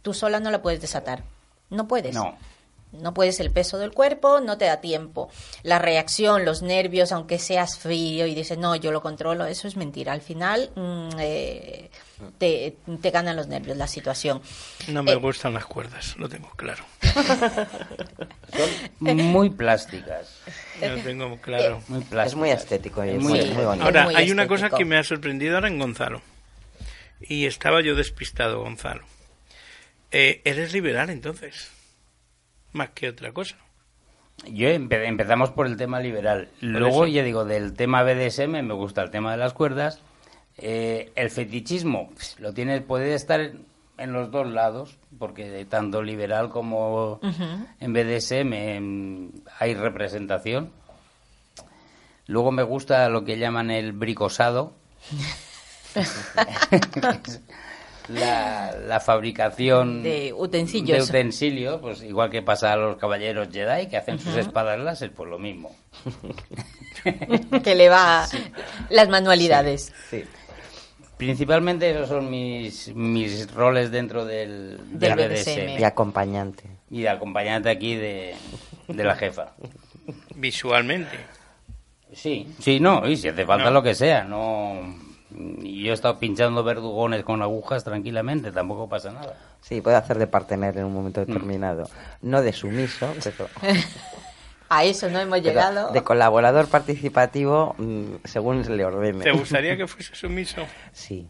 [0.00, 1.24] tú sola no la puedes desatar.
[1.68, 2.14] No puedes.
[2.14, 2.36] No.
[2.92, 5.30] No puedes el peso del cuerpo, no te da tiempo.
[5.62, 9.76] La reacción, los nervios, aunque seas frío y dices, no, yo lo controlo, eso es
[9.76, 10.12] mentira.
[10.14, 11.90] Al final mm, eh,
[12.38, 14.40] te, te ganan los nervios, la situación.
[14.88, 16.82] No me Eh, gustan las cuerdas, lo tengo claro.
[19.00, 20.34] Muy plásticas.
[20.80, 21.82] Lo tengo claro.
[21.88, 22.26] Muy plásticas.
[22.28, 23.84] Es muy estético y Es muy- muy, muy bonito.
[23.84, 26.22] Ahora, muy hay una cosa que me ha sorprendido ahora en Gonzalo.
[27.20, 29.04] Y estaba yo despistado, Gonzalo.
[30.10, 31.68] Eh, eres liberal, entonces.
[32.72, 33.56] Más que otra cosa.
[34.46, 36.48] Yo empe- empezamos por el tema liberal.
[36.60, 40.00] Luego, ya digo, del tema BDSM me gusta el tema de las cuerdas.
[40.58, 43.52] Eh, el fetichismo pues, lo tiene, puede estar
[43.98, 47.20] en los dos lados, porque tanto liberal como
[47.80, 50.70] en BDSM hay representación.
[52.26, 54.72] Luego me gusta lo que llaman el bricosado.
[58.08, 60.98] la, la fabricación De utensilios.
[60.98, 65.12] de utensilios, pues igual que pasa a los caballeros Jedi que hacen sus espadas láser,
[65.12, 65.74] pues lo mismo.
[67.64, 68.26] que le va
[68.90, 69.92] las manualidades.
[70.10, 70.24] Sí.
[71.16, 75.80] Principalmente esos son mis, mis roles dentro del, Del del BDSM.
[75.80, 76.64] Y acompañante.
[76.90, 78.34] Y de acompañante aquí de,
[78.86, 79.52] de la jefa.
[80.36, 81.18] Visualmente.
[82.12, 83.70] Sí, sí, no, y si hace falta No.
[83.72, 85.07] lo que sea, no...
[85.62, 89.34] y Yo he estado pinchando verdugones con agujas tranquilamente, tampoco pasa nada.
[89.60, 91.24] Sí, puede hacer de partener en un momento Mm.
[91.26, 91.88] determinado.
[92.22, 93.48] No de sumiso, pero,
[94.70, 95.92] A eso no hemos pero llegado.
[95.92, 99.24] de colaborador participativo mm, según se le ordene.
[99.24, 100.62] ¿Te gustaría que fuese sumiso?
[100.92, 101.26] Sí.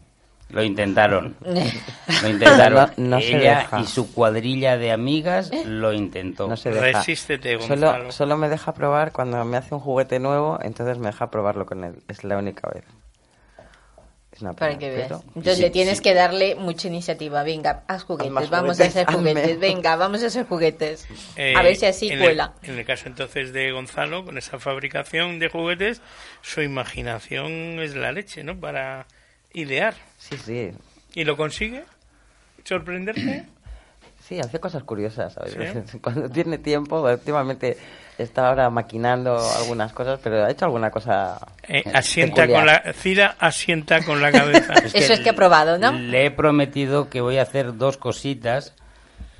[0.50, 1.36] Lo intentaron.
[2.22, 2.90] Lo intentaron.
[2.96, 3.80] No- no se Ella deja.
[3.80, 6.48] y su cuadrilla de amigas lo intentó.
[6.48, 7.00] No se deja.
[7.00, 7.92] Resístete, Gonzalo.
[7.92, 11.66] Solo, solo me deja probar cuando me hace un juguete nuevo, entonces me deja probarlo
[11.66, 12.02] con él.
[12.08, 12.82] Es la única vez.
[14.38, 15.08] Es una Para que veas.
[15.08, 16.04] pero- Entonces Sí, le tienes sí.
[16.04, 17.42] que darle mucha iniciativa.
[17.42, 19.32] Venga, haz juguetes, más vamos juguetes, a hacer hazme.
[19.32, 19.58] juguetes.
[19.58, 21.08] Venga, vamos a hacer juguetes.
[21.34, 22.54] Eh, a ver si así en cuela.
[22.62, 26.00] El, en el caso entonces de Gonzalo, con esa fabricación de juguetes,
[26.42, 28.56] su imaginación es la leche, ¿no?
[28.60, 29.06] Para
[29.52, 29.94] idear.
[30.18, 30.70] Sí, sí.
[31.14, 31.82] ¿Y lo consigue?
[32.62, 33.44] ¿Sorprenderte?
[34.28, 35.32] Sí, hace cosas curiosas.
[35.34, 35.56] ¿sabes?
[35.90, 35.98] ¿Sí?
[36.02, 37.76] Cuando tiene tiempo, últimamente
[38.22, 41.38] está ahora maquinando algunas cosas, pero ha hecho alguna cosa.
[41.66, 42.82] Eh, asienta peculiar.
[42.82, 42.92] con la...
[42.94, 44.74] Cira asienta con la cabeza.
[44.94, 45.92] Eso es que ha probado, ¿no?
[45.92, 48.74] Le he prometido que voy a hacer dos cositas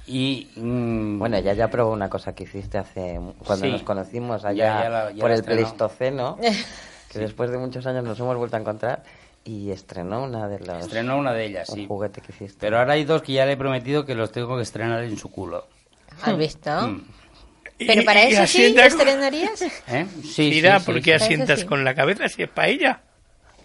[0.06, 0.48] y...
[0.56, 3.72] mm, Bueno, ella ya probó una cosa que hiciste hace cuando Sí.
[3.72, 5.60] nos conocimos Ya- allá ya la- ya por el estrenó.
[5.62, 6.38] Pleistoceno,
[7.10, 9.02] que después de muchos años nos hemos vuelto a encontrar
[9.44, 11.86] y estrenó una de las Estrenó una de ellas, un sí.
[11.86, 12.58] juguete que hiciste.
[12.60, 15.16] Pero ahora hay dos que ya le he prometido que los tengo que estrenar en
[15.16, 15.66] su culo.
[16.22, 16.70] ¿Has visto?
[16.88, 17.02] Mm.
[17.78, 19.62] Pero para y eso sí estrenarías.
[19.88, 20.06] ¿Eh?
[20.22, 21.02] Sí, Cira, sí, ¿por sí.
[21.02, 21.66] qué asientas sí.
[21.66, 23.00] con la cabeza si es para ella?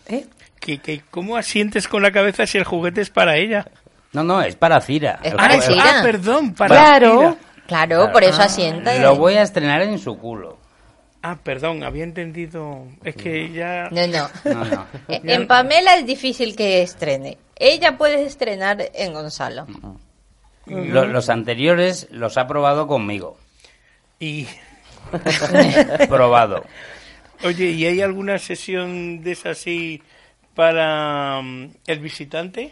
[0.08, 0.26] ¿Eh?
[0.60, 3.68] ¿Que, que, ¿Cómo asientes con la cabeza si el juguete es para ella?
[4.14, 5.20] No, no, es para Cira.
[5.24, 5.84] Es para ah, Cira.
[6.00, 7.20] ah, perdón, para Claro.
[7.20, 7.36] Cira.
[7.66, 8.94] Claro, por eso asienta.
[9.00, 10.58] Lo voy a estrenar en su culo.
[11.24, 12.86] Ah, perdón, había entendido.
[13.04, 13.88] Es que ya.
[13.90, 14.30] No, no.
[14.44, 14.86] No, no.
[15.08, 17.38] Eh, En Pamela es difícil que estrene.
[17.56, 19.66] Ella puede estrenar en Gonzalo.
[20.66, 23.38] Lo- los anteriores los ha probado conmigo.
[24.24, 24.48] Y.
[26.08, 26.64] Probado.
[27.44, 30.02] Oye, ¿y hay alguna sesión de esas así
[30.56, 32.72] para mm, el visitante?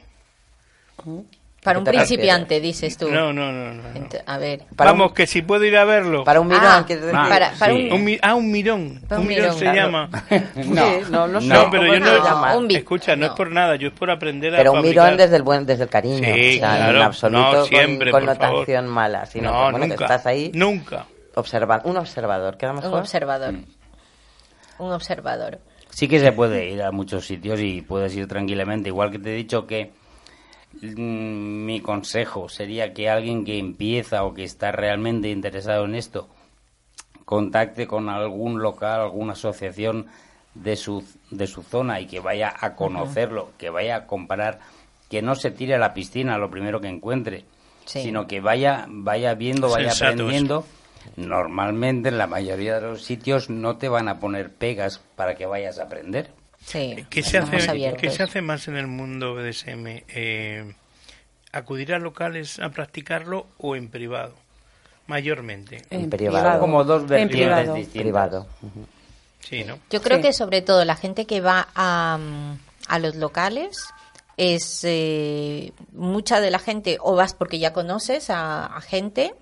[1.63, 3.09] Para un ¿Qué te principiante, dices tú.
[3.11, 3.73] No, no, no.
[3.73, 3.99] no, no.
[4.25, 4.61] A ver.
[4.75, 6.23] Para Vamos, un- que si puedo ir a verlo.
[6.23, 7.89] Para un mirón, Ah, ah, para, para sí.
[7.91, 9.01] un, ah, un mirón.
[9.07, 9.77] Para un un mirón mirón, se claro.
[9.77, 10.09] llama.
[10.55, 12.67] Sí, no, no sé No, pero yo se no.
[12.69, 13.35] Escucha, no, es no.
[13.35, 15.03] por nada, yo es por aprender a Pero un fabricar.
[15.05, 16.97] mirón desde el buen, desde el cariño, Sí, o sea, claro.
[16.97, 18.93] en absoluto No, con siempre, por connotación favor.
[18.95, 20.05] mala, sino no, que, bueno, que nunca.
[20.05, 21.05] estás ahí Nunca.
[21.35, 22.99] Observa, un observador, queda un mejor.
[22.99, 23.55] observador.
[24.79, 25.59] Un observador.
[25.89, 28.89] Sí que se puede ir a muchos sitios y puedes ir tranquilamente.
[28.89, 29.91] Igual que te he dicho que
[30.81, 36.29] mm, mi consejo sería que alguien que empieza o que está realmente interesado en esto
[37.25, 40.07] contacte con algún local, alguna asociación
[40.53, 44.59] de su, de su zona y que vaya a conocerlo, que vaya a comparar,
[45.09, 47.45] que no se tire a la piscina lo primero que encuentre,
[47.85, 48.01] Sí.
[48.03, 50.65] sino que vaya, vaya viendo, vaya aprendiendo.
[51.15, 55.45] Normalmente en la mayoría de los sitios no te van a poner pegas para que
[55.45, 56.31] vayas a aprender.
[56.65, 57.05] Sí.
[57.09, 57.95] ¿Qué se, hace.
[57.99, 59.87] ¿Qué se hace más en el mundo BDSM?
[60.09, 60.73] Eh,
[61.51, 64.35] ¿Acudir a locales a practicarlo o en privado?
[65.07, 65.81] Mayormente.
[65.89, 66.59] En En privado.
[66.59, 67.73] Como dos En vertientes privado.
[67.73, 68.01] distintas.
[68.01, 68.47] privado.
[69.39, 69.79] Sí, ¿no?
[69.89, 70.23] Yo creo Sí.
[70.23, 72.19] que sobre todo la gente que va a,
[72.87, 73.75] a los locales
[74.37, 79.33] es eh, mucha de la gente o vas porque ya conoces a, a gente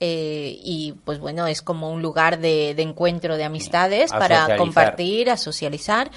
[0.00, 4.36] eh, y pues bueno es como un lugar de, de encuentro de amistades A para
[4.40, 4.58] socializar.
[4.58, 6.10] compartir a socializar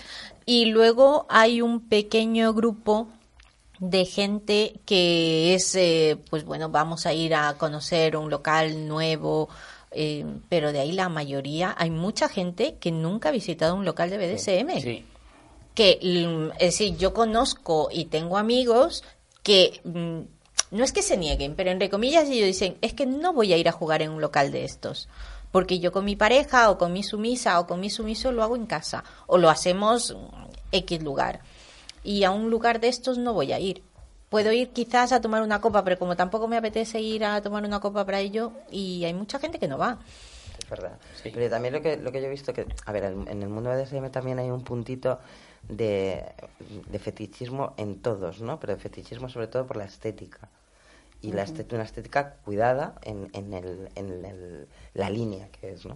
[0.45, 3.07] y luego hay un pequeño grupo
[3.79, 9.49] de gente que es eh, pues bueno vamos a ir a conocer un local nuevo
[9.91, 14.09] eh, pero de ahí la mayoría hay mucha gente que nunca ha visitado un local
[14.11, 15.03] de BDSM Sí.
[15.73, 19.03] que mm, es decir, yo conozco y tengo amigos
[19.43, 20.19] que mm,
[20.71, 23.57] no es que se nieguen, pero entre comillas ellos dicen, es que no voy a
[23.57, 25.07] ir a jugar en un local de estos.
[25.51, 28.55] Porque yo con mi pareja o con mi sumisa o con mi sumiso lo hago
[28.55, 30.15] en casa o lo hacemos
[30.71, 31.41] X lugar.
[32.03, 33.83] Y a un lugar de estos no voy a ir.
[34.29, 37.65] Puedo ir quizás a tomar una copa, pero como tampoco me apetece ir a tomar
[37.65, 39.99] una copa para ello, y hay mucha gente que no va.
[40.57, 40.97] Es verdad.
[41.21, 41.31] Sí.
[41.33, 43.49] Pero también lo que, lo que yo he visto que, a ver, en, en el
[43.49, 45.19] mundo de DSM también hay un puntito
[45.67, 46.23] de,
[46.87, 48.57] de fetichismo en todos, ¿no?
[48.57, 50.49] Pero de fetichismo sobre todo por la estética.
[51.23, 55.85] Y la estética, una estética cuidada en, en, el, en el- la línea que es,
[55.85, 55.95] ¿no?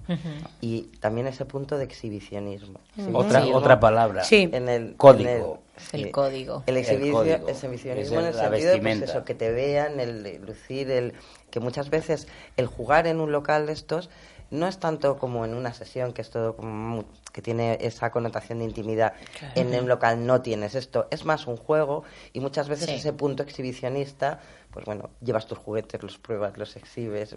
[0.61, 2.80] Y también ese punto de exhibicionismo.
[3.11, 4.23] Otra, Sí, otra palabra.
[4.23, 4.49] Sí.
[4.53, 5.61] En el Código.
[5.91, 6.63] en El código.
[6.67, 7.47] El, El exhibicio- código.
[7.49, 9.05] exhibicionismo Es en el sentido de pues, vestimenta.
[9.05, 11.13] eso, que te vean, el lucir, el
[11.49, 14.09] que muchas veces el jugar en un local de estos
[14.51, 17.03] no es tanto como en una sesión que es todo como
[17.34, 19.13] que tiene esa connotación de intimidad.
[19.55, 22.95] En un local no tienes esto, es más un juego y muchas veces Sí.
[22.95, 24.39] ese punto exhibicionista,
[24.76, 27.34] pues bueno, llevas tus juguetes, los pruebas, los exhibes.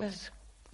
[0.00, 0.30] Es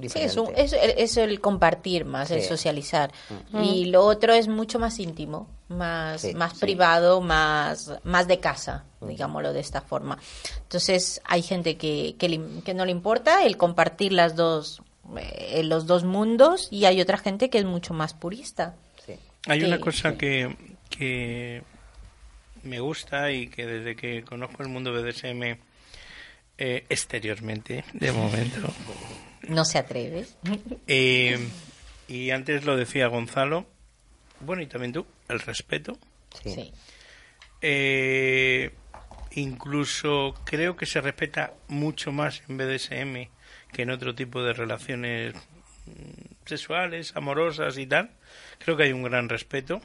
[0.09, 3.13] Sí, es, un- es, el- es el compartir más, el socializar.
[3.53, 6.59] Y lo otro es mucho más íntimo, más, Sí, más sí.
[6.59, 10.19] privado, más, más de casa, digámoslo de esta forma.
[10.63, 14.83] Entonces, hay gente que, que, le- que no le importa el compartir las dos,
[15.17, 18.75] eh, los dos mundos y hay otra gente que es mucho más purista.
[19.07, 19.13] Sí.
[19.47, 20.57] Hay Sí, una cosa que,
[20.91, 21.63] que
[22.65, 25.57] me gusta y que desde que conozco el mundo BDSM
[26.59, 28.73] eh, exteriormente, de momento,
[29.49, 30.27] No se atreve.
[30.87, 31.39] eh,
[32.09, 33.67] y antes lo decía Gonzalo,
[34.41, 35.99] bueno, y también tú, el respeto.
[36.43, 36.73] Sí.
[37.63, 38.71] Eh,
[39.33, 43.29] incluso creo que se respeta mucho más en BDSM
[43.73, 45.35] que en otro tipo de relaciones
[45.87, 48.11] mm, sexuales, amorosas y tal.
[48.59, 49.81] Creo que hay un gran respeto.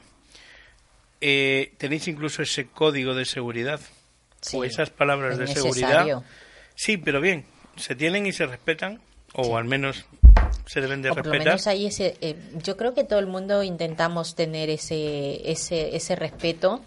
[1.20, 3.80] Eh, tenéis incluso ese código de seguridad
[4.40, 5.72] Sí, o esas palabras es de necesario.
[5.74, 6.22] seguridad.
[6.74, 7.44] Sí, pero bien,
[7.76, 9.00] se tienen y se respetan,
[9.34, 10.06] o al menos
[10.66, 11.58] se deben de O por lo respetar.
[11.58, 12.16] menos ese.
[12.22, 16.82] eh, yo creo que todo el mundo intentamos tener ese, ese, ese respeto.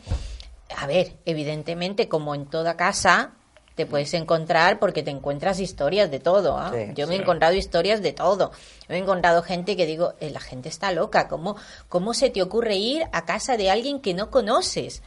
[0.76, 3.34] A ver, evidentemente, como en toda casa,
[3.76, 6.60] te puedes encontrar porque te encuentras historias de todo.
[6.72, 8.52] Sí, yo me he encontrado historias de todo.
[8.88, 11.28] Me he encontrado gente que digo, "Eh, la gente está loca.
[11.28, 11.56] ¿Cómo,
[11.90, 15.02] ¿Cómo se te ocurre ir a casa de alguien que no conoces?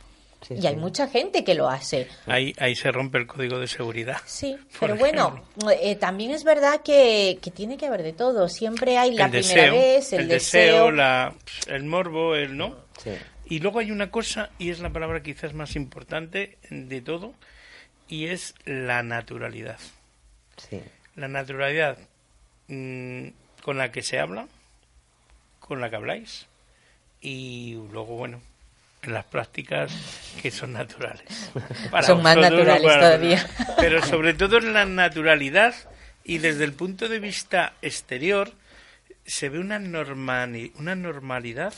[0.47, 0.67] Sí, y sí.
[0.67, 2.09] hay mucha gente que lo hace.
[2.27, 4.19] Ahí, ahí se rompe el código de seguridad.
[4.27, 5.43] Sí, pero bueno,
[5.81, 8.49] eh, también es verdad que, que tiene que haber de todo.
[8.49, 10.91] Siempre hay la el primera deseo, vez, el, deseo.
[10.91, 11.35] la,
[11.69, 12.77] el morbo, el no.
[13.03, 13.11] Sí.
[13.49, 17.33] Y luego hay una cosa, y es la palabra quizás más importante de todo,
[18.09, 19.79] y es la naturalidad.
[20.57, 20.81] Sí.
[21.17, 21.99] La naturalidad
[22.69, 23.29] mm,
[23.63, 24.47] con la que se habla,
[25.61, 26.47] con la que habláis,
[27.21, 28.41] y luego, bueno,
[29.03, 29.93] en las prácticas
[30.43, 31.51] que son naturales.
[32.07, 33.49] Son más naturales todavía.
[33.79, 35.75] Pero sobre todo en la naturalidad
[36.25, 38.53] y desde el punto de vista exterior
[39.25, 41.73] se ve una, normali- una normalidad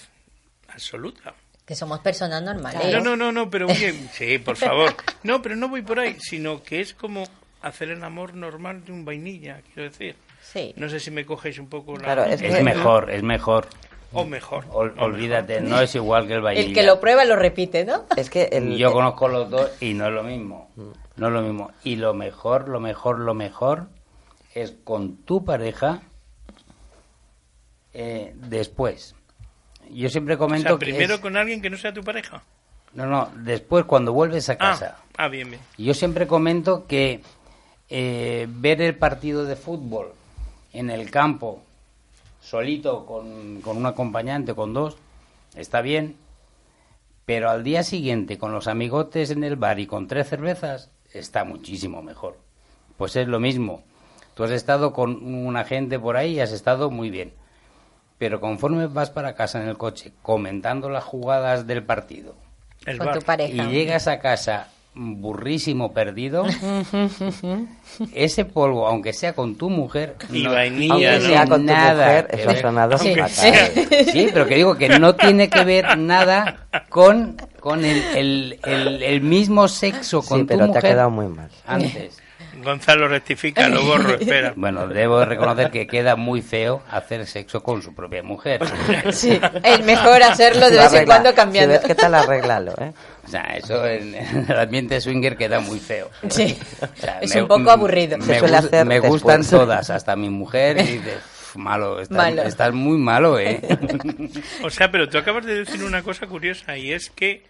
[0.68, 1.34] absoluta.
[1.68, 2.80] Que somos personas normales.
[2.94, 4.94] No, no, no, no, pero bien, sí, por favor.
[5.22, 7.24] No, pero no voy por ahí, sino que es como
[7.60, 10.16] hacer el amor normal de un vainilla, quiero decir.
[10.42, 10.72] Sí.
[10.76, 12.04] No sé si me cogéis un poco la...
[12.04, 13.66] Claro, es Es que- mejor, es mejor.
[14.14, 14.64] O mejor.
[14.72, 16.66] Ol- o olvídate, no es igual que el vainilla.
[16.68, 18.06] El que lo prueba lo repite, ¿no?
[18.16, 20.70] Es que el, Yo conozco los dos y no es lo mismo.
[21.16, 21.70] No es lo mismo.
[21.84, 23.88] Y lo mejor, lo mejor, lo mejor
[24.54, 26.00] es con tu pareja
[27.92, 29.14] eh, después.
[29.92, 32.42] Yo siempre O comento que primero es- con alguien que no sea tu pareja.
[32.94, 34.96] No, no, después cuando vuelves a Ah, casa.
[35.16, 35.62] ah, bien, bien.
[35.76, 37.20] Yo siempre comento que
[37.90, 40.12] eh, ver el partido de fútbol
[40.72, 41.62] en el campo,
[42.40, 44.96] solito, con, con un acompañante, con dos,
[45.56, 46.16] está bien,
[47.24, 51.44] pero al día siguiente, con los amigotes en el bar y con tres cervezas, está
[51.44, 52.38] muchísimo mejor.
[52.96, 53.82] Pues es lo mismo.
[54.34, 57.32] Tú has estado con una gente por ahí y has estado muy bien.
[58.18, 62.34] Pero conforme vas para casa en el coche comentando las jugadas del partido,
[62.84, 63.64] El Con tu pareja.
[63.64, 66.44] y llegas a casa burrísimo perdido,
[68.14, 72.06] ese polvo, aunque sea con tu mujer, Y no vainilla, Aunque sea con tu nada
[72.06, 72.62] mujer, que eso ha ver.
[72.62, 73.70] sonado fatal.
[74.12, 79.02] Sí, pero que digo que no tiene que ver nada con, con el, el, el,
[79.02, 81.48] el mismo sexo con Sí, tu pero te ha mujer quedado muy mal.
[81.66, 82.20] antes.
[82.62, 84.52] Gonzalo rectifica, lo borro, espera.
[84.56, 88.60] Bueno, debo reconocer que queda muy feo hacer sexo con su propia mujer.
[89.12, 91.80] Sí, es mejor hacerlo de vez en cuando cambiando.
[91.80, 92.92] Si ves tal, arréglalo, ¿eh?
[93.28, 96.08] O sea, eso en, en el ambiente swinger queda muy feo.
[96.30, 98.16] Sí, O sea, es me- un poco aburrido.
[98.16, 102.16] Me, Se suele hacer me gustan todas, hasta mi mujer, y dices, "Uf, malo, estás,
[102.16, 102.42] Malo.
[102.44, 103.60] estás muy malo, ¿eh?
[104.64, 107.42] O sea, pero tú acabas de decir una cosa curiosa y es que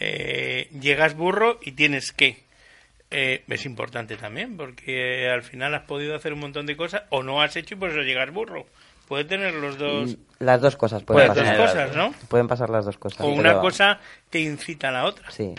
[0.00, 2.47] eh, llegas burro y tienes que.
[3.10, 7.22] Eh, es importante también porque al final has podido hacer un montón de cosas o
[7.22, 8.66] no has hecho y por eso llegas burro.
[9.06, 11.86] Puede tener los dos, Las dos cosas pueden las dos tener pasar.
[11.88, 12.14] cosas, ¿no?
[12.28, 13.20] Pueden pasar las dos cosas.
[13.22, 13.98] O una pero- cosa
[14.28, 15.30] te incita a la otra.
[15.30, 15.54] Sí.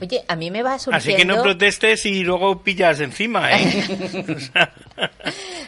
[0.00, 0.96] Oye, a mí me va surgiendo...
[0.96, 3.84] Así que no protestes y luego pillas encima, ¿eh?
[4.36, 4.72] O sea,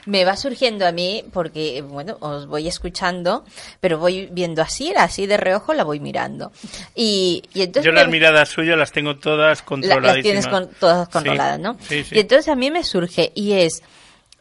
[0.07, 3.45] Me va surgiendo a mí porque, bueno, os voy escuchando,
[3.81, 6.51] pero voy viendo así, así de reojo la voy mirando.
[6.95, 10.17] Y, y entonces yo las miradas suyas las tengo todas la- controladas.
[10.17, 11.77] las tienes con- todas controladas, ¿no?
[11.89, 12.17] Sí, sí.
[12.17, 13.83] Y entonces a mí me surge, y es,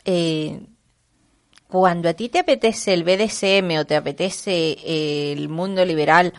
[0.05, 0.59] eh,
[1.67, 4.77] cuando a ti te apetece el BDSM o te apetece
[5.33, 6.33] el mundo liberal,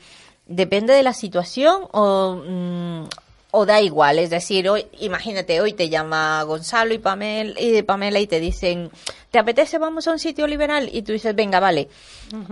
[0.49, 3.05] ¿depende de la situación o, mm,
[3.53, 4.19] o da igual?
[4.19, 8.91] Es decir, hoy, imagínate, hoy te llama Gonzalo y Pamela, y Pamela y te dicen,
[9.31, 10.89] ¿te apetece vamos a un sitio liberal?
[10.93, 11.89] Y tú dices, venga, vale.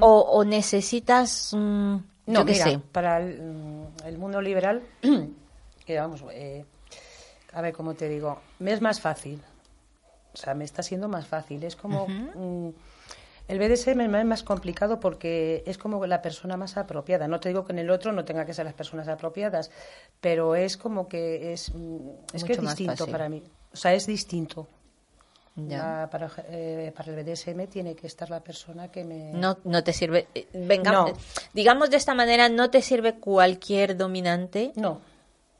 [0.00, 2.78] o, o necesitas, mm, No, mira, sé.
[2.92, 4.82] para el, mm, el mundo liberal,
[5.86, 6.64] que vamos, eh,
[7.52, 9.40] a ver cómo te digo, me es más fácil.
[10.34, 11.64] O sea, me está siendo más fácil.
[11.64, 12.06] Es como.
[12.08, 12.68] mm,
[13.48, 17.28] el BDSM es más complicado porque es como la persona más apropiada.
[17.28, 19.70] No te digo que en el otro no tenga que ser las personas apropiadas,
[20.20, 21.72] pero es como que es.
[21.74, 21.98] mm,
[22.32, 23.12] Es que es distinto fácil.
[23.12, 23.42] para mí.
[23.72, 24.66] O sea, es distinto.
[25.58, 26.00] Ya.
[26.02, 29.32] La- para, eh, para el BDSM tiene que estar la persona que me.
[29.32, 30.26] No, no te sirve.
[30.34, 31.06] eh, Venga, No.
[31.54, 34.72] digamos de esta manera, no te sirve cualquier dominante.
[34.76, 35.00] No,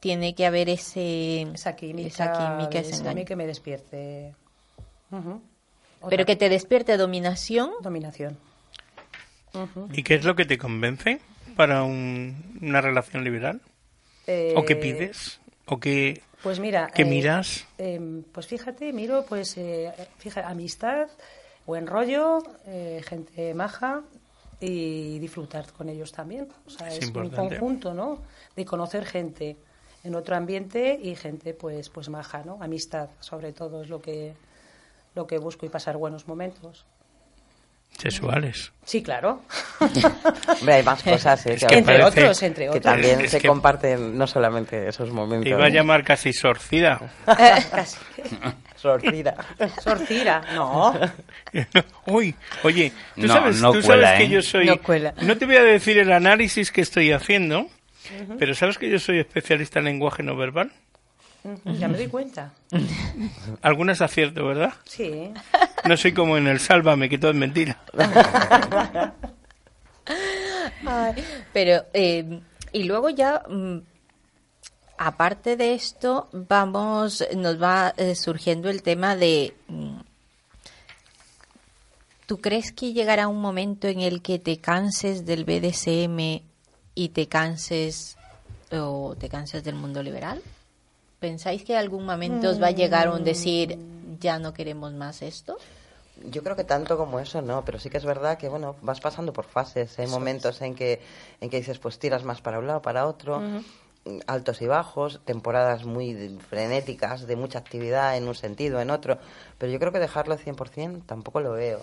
[0.00, 4.34] Tiene que haber ese, esa química, esa química, ese BDSM que me despierte.
[6.08, 7.70] Pero que te despierte dominación.
[7.82, 8.38] dominación.
[9.92, 11.20] ¿Y qué es lo que te convence
[11.56, 13.60] para un- una relación liberal?
[14.54, 15.40] ¿O qué Eh, pides?
[15.66, 17.64] ¿O qué, Pues mira, qué eh, miras?
[17.78, 21.08] em, pues fíjate, miro, pues, eh, fija, amistad,
[21.64, 24.02] buen rollo, eh, gente maja
[24.60, 26.48] y disfrutar con ellos también.
[26.66, 28.22] O sea, Es es, un conjunto, ¿no?
[28.54, 29.56] De conocer gente
[30.04, 32.58] en otro ambiente y gente, pues, pues maja, ¿no?
[32.62, 34.34] Amistad, sobre todo, es lo que
[35.16, 36.86] lo que busco y pasar buenos momentos.
[37.98, 38.72] Sexuales.
[38.84, 39.40] Sí, claro.
[40.60, 41.54] Hombre, hay más cosas, ¿eh?
[41.54, 42.82] Es que, que entre otros, entre que otros.
[42.84, 45.44] también Es se que- comparten no solamente esos momentos.
[45.44, 47.00] Te iba a llamar casi sorcida.
[47.24, 47.96] Casi.
[48.76, 49.34] Sorcida.
[49.82, 50.92] Sorcira, no.
[52.06, 54.28] Uy, oye, tú No, sabes, no tú cuela, sabes que ¿eh?
[54.28, 54.66] yo soy...
[54.66, 55.14] No cuela.
[55.22, 57.68] No te voy a decir el análisis que estoy haciendo,
[58.38, 60.70] pero sabes que yo soy especialista en lenguaje no verbal.
[61.64, 62.52] Ya me doy cuenta.
[63.62, 64.74] Algunas acierto, ¿verdad?
[64.84, 65.30] Sí.
[65.86, 67.78] No soy como en el Sálvame, que todo es mentira.
[70.86, 71.14] Ay,
[71.52, 72.40] pero, eh,
[72.72, 73.78] y luego ya, mm,
[74.98, 79.98] aparte de esto, vamos, nos va eh, surgiendo el tema de, mm,
[82.26, 86.42] ¿tú crees que llegará un momento en el que te canses del BDSM
[86.94, 88.16] y te canses,
[88.70, 90.42] o te canses del mundo liberal?
[91.26, 93.76] ¿Pensáis que algún momento os va a llegar un decir,
[94.20, 95.58] ya no queremos más esto?
[96.30, 99.00] Yo creo que tanto como eso no, pero sí que es verdad que bueno, vas
[99.00, 101.00] pasando por fases, hay momentos en que
[101.40, 105.20] en que dices pues tiras más para un lado, para otro, mm, altos y bajos,
[105.24, 109.18] temporadas muy frenéticas, de mucha actividad en un sentido, en otro,
[109.58, 111.82] pero yo creo que dejarlo al 100% tampoco lo veo.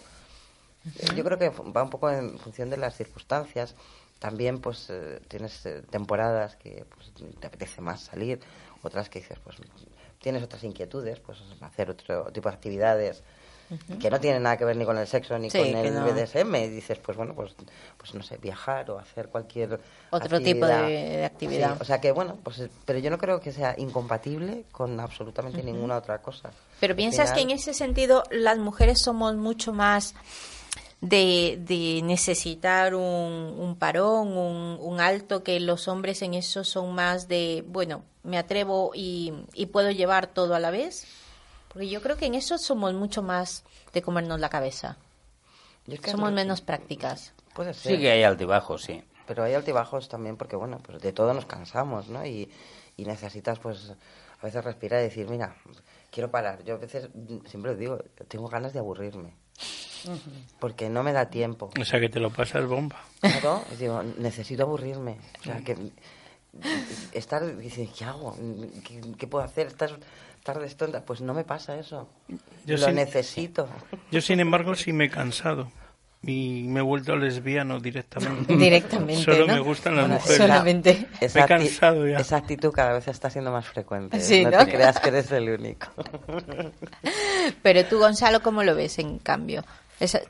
[1.18, 3.76] Yo creo que va un poco en función de las circunstancias.
[4.20, 8.40] También pues eh, tienes eh, temporadas que pues, te apetece más salir,
[8.84, 9.58] otras que dices pues
[10.22, 13.24] tienes otras inquietudes, pues hacer otro tipo de actividades
[14.00, 16.06] que no tienen nada que ver ni con el sexo ni Sí, con el no.
[16.06, 16.54] BDSM.
[16.56, 17.56] Y dices pues bueno pues
[17.98, 19.80] pues no sé viajar o hacer cualquier
[20.12, 20.88] Otro tipo de- actividad.
[20.88, 21.74] de actividad.
[21.76, 25.64] Sí, o sea que bueno pues pero yo no creo que sea incompatible con absolutamente
[25.64, 26.52] ninguna otra cosa.
[26.80, 30.14] Pero Al piensas que en ese sentido las mujeres somos mucho más
[31.04, 36.96] de, de necesitar un, un parón, un, un alto, que los hombres en eso son
[36.96, 41.06] más de, bueno, me atrevo y, y puedo llevar todo a la vez.
[41.68, 44.98] Porque yo creo que en eso somos mucho más de comernos la cabeza.
[45.88, 47.34] Yo es que Somos no- menos prácticas.
[47.54, 47.96] Puede ser.
[47.96, 49.04] Sí que hay altibajos, sí.
[49.28, 52.26] pero hay altibajos también porque, bueno, pues de todo nos cansamos, ¿no?
[52.26, 52.50] Y,
[52.96, 53.92] y necesitas, pues,
[54.40, 55.56] a veces respirar y decir, mira,
[56.12, 56.64] quiero parar.
[56.64, 57.10] Yo a veces,
[57.46, 57.98] siempre lo digo,
[58.30, 59.36] tengo ganas de aburrirme.
[60.60, 61.70] Porque no me da tiempo.
[61.80, 62.98] O sea, que te lo pasas bomba.
[63.22, 65.18] Claro, digo, necesito aburrirme.
[65.42, 65.78] O sea, que
[67.14, 68.36] estar, dice, ¿qué hago?
[68.88, 69.94] ¿Qué, qué puedo hacer estas
[70.44, 71.04] tardes tontas?
[71.06, 72.08] Pues no me pasa eso.
[72.66, 73.68] Yo lo sin- necesito.
[74.12, 75.72] Yo, sin embargo, sí me he cansado.
[76.26, 78.56] Y me he vuelto lesbiano directamente.
[78.58, 79.56] Directamente, Solo ¿no?
[79.56, 80.38] me gustan las Bueno, mujeres.
[80.38, 81.08] Solamente.
[81.20, 82.18] Esa Me he cansado ya.
[82.20, 84.22] Esa actitud cada vez está siendo más frecuente.
[84.22, 84.60] Sí, no, ¿no?
[84.66, 85.88] te creas que eres el único.
[87.62, 89.66] Pero tú, Gonzalo, ¿cómo lo ves en cambio?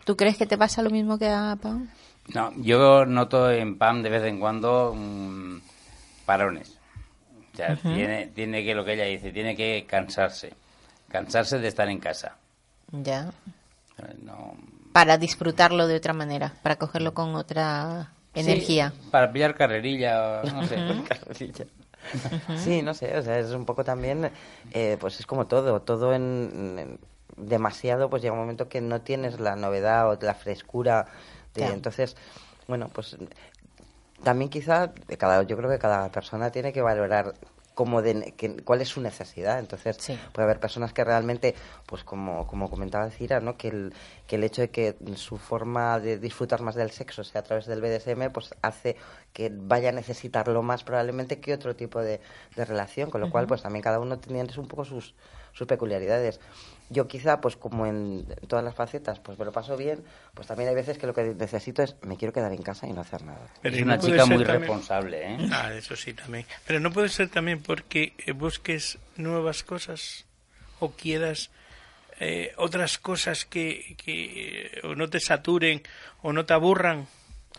[0.06, 1.88] ¿Tú crees que te pasa lo mismo que a Pau?
[2.34, 5.58] No, yo noto en PAM de vez en cuando mm,
[6.26, 6.78] parones.
[7.54, 10.54] O sea, tiene, tiene que, lo que ella dice, tiene que cansarse.
[11.10, 12.36] Cansarse de estar en casa.
[12.92, 13.32] Ya.
[14.24, 14.56] No,
[14.92, 18.92] Para disfrutarlo de otra manera, para cogerlo con otra energía.
[18.96, 20.78] Sí, para pillar carrerilla, no sé.
[22.58, 24.30] Sí, no sé, o sea, es un poco también,
[24.72, 27.00] eh, pues es como todo, todo en, en-
[27.38, 31.08] demasiado, pues llega un momento que no tienes la novedad o la frescura,
[31.56, 32.16] de, entonces,
[32.68, 33.16] bueno, pues
[34.24, 37.34] también quizá, cada, yo creo que cada persona tiene que valorar
[37.76, 40.18] cómo de, que- cuál es su necesidad, entonces Sí.
[40.32, 41.56] puede haber personas que realmente,
[41.88, 43.58] pues como, como comentaba Cira, ¿no?
[43.58, 43.94] que, el,
[44.28, 47.66] que el hecho de que su forma de disfrutar más del sexo sea a través
[47.66, 48.96] del BDSM, pues hace
[49.34, 52.22] que vaya a necesitarlo más probablemente que otro tipo de,
[52.56, 55.16] de relación, con lo cual pues también cada uno tiene un poco sus,
[55.54, 56.40] sus peculiaridades.
[56.90, 60.70] Yo quizá, pues como en todas las facetas, pues me lo paso bien, pues también
[60.70, 63.24] hay veces que lo que necesito es, me quiero quedar en casa y no hacer
[63.24, 63.48] nada.
[63.62, 65.38] Pero es ¿y una no puede chica ser muy también- responsable, ¿eh?
[65.52, 66.46] Ah, eso sí también.
[66.68, 70.26] Pero no puede ser también porque eh, busques nuevas cosas
[70.80, 71.50] o quieras
[72.20, 75.82] eh, otras cosas que, que eh, o no te saturen
[76.22, 77.08] o no te aburran.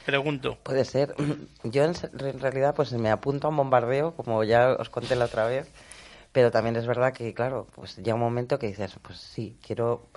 [0.07, 0.59] Pregunto.
[0.63, 1.15] Puede ser.
[1.65, 1.95] Yo en
[2.41, 5.69] realidad pues me apunto a un bombardeo, como ya os conté la otra vez,
[6.35, 10.09] pero también es verdad que, claro, pues llega un momento que dices, pues sí, quiero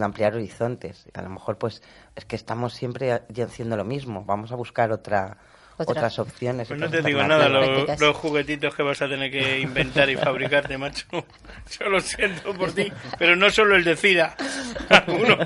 [0.00, 1.06] ampliar horizontes.
[1.14, 1.82] A lo mejor pues
[2.16, 5.36] es que estamos siempre haciendo lo mismo, vamos a buscar otra,
[5.76, 6.68] Otra- otras opciones.
[6.68, 10.16] Pues no te digo nada, lo- los juguetitos que vas a tener que inventar y
[10.16, 11.06] fabricarte, macho.
[11.78, 14.36] Yo lo siento por ti, pero no solo el de Cira.
[15.08, 15.36] Uno.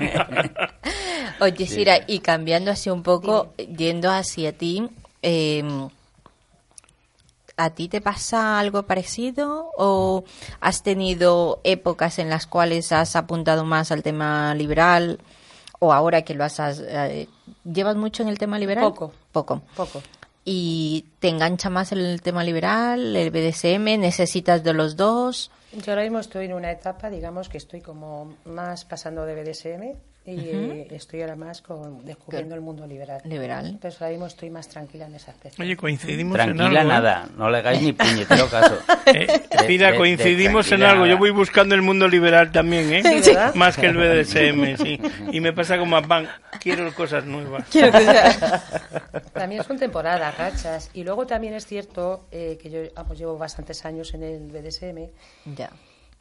[1.41, 4.89] Oye, Sira, y cambiando así un poco, yendo hacia ti,
[5.23, 5.65] eh,
[7.59, 10.25] ¿a ti te pasa algo parecido o
[10.61, 15.19] has tenido épocas en las cuales has apuntado más al tema liberal
[15.81, 16.59] o ahora que lo has...
[16.59, 17.29] eh,
[17.65, 18.85] ¿Llevas mucho en el tema liberal?
[18.85, 19.13] Poco.
[19.33, 19.63] Poco.
[19.77, 20.03] Poco.
[20.45, 24.01] ¿Y te engancha más el tema liberal, el BDSM?
[24.01, 25.51] ¿Necesitas de los dos?
[25.73, 29.99] Yo ahora mismo estoy en una etapa, digamos, que estoy como más pasando de BDSM
[30.33, 33.21] y eh, estoy ahora más con, descubriendo el mundo liberal.
[33.25, 33.67] Liberal.
[33.67, 35.63] Entonces ahora mismo estoy más tranquila en ese aspecto.
[35.63, 36.93] Oye, coincidimos en Tranquila algo.
[36.93, 36.95] ¿eh?
[36.95, 38.79] nada, no le hagáis ni puñetero caso.
[39.07, 41.07] Eh, De- Cira, de- de coincidimos en tranquila algo.
[41.07, 43.03] Yo voy buscando el mundo liberal también, ¿eh?
[43.23, 43.55] Sí, ¿verdad?
[43.55, 45.01] Más que el BDSM, sí.
[45.33, 46.29] Y me pasa como a Pan.
[46.61, 47.65] Quiero cosas nuevas.
[49.33, 50.91] También son temporadas, rachas.
[50.95, 55.09] Y luego también es cierto eh, que yo vamos, llevo bastantes años en el BDSM
[55.57, 55.71] Ya.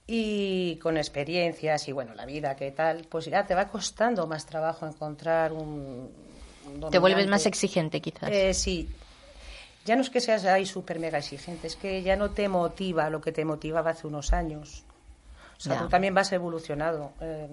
[0.07, 4.45] Y con experiencias y bueno, la vida, qué tal, pues ya te va costando más
[4.45, 6.09] trabajo encontrar un.
[6.81, 8.29] un Te vuelves más exigente, quizás.
[8.31, 8.89] Eh, sí.
[9.85, 13.09] Ya no es que seas ahí súper mega exigente, es que ya no te motiva
[13.09, 14.83] lo que te motivaba hace unos años.
[15.57, 15.79] O sea, Ya.
[15.81, 17.11] tú también vas evolucionado.
[17.21, 17.47] eh.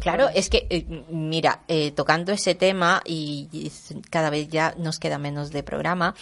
[0.00, 3.70] Claro, es que, eh, mira, eh, tocando ese tema, y,
[4.10, 6.14] cada vez ya nos queda menos de programa,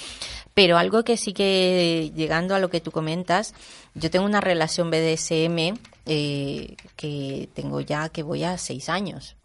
[0.54, 3.54] pero algo que sí que, llegando a lo que tú comentas,
[3.94, 9.36] yo tengo una relación BDSM eh, que tengo ya que voy a seis años.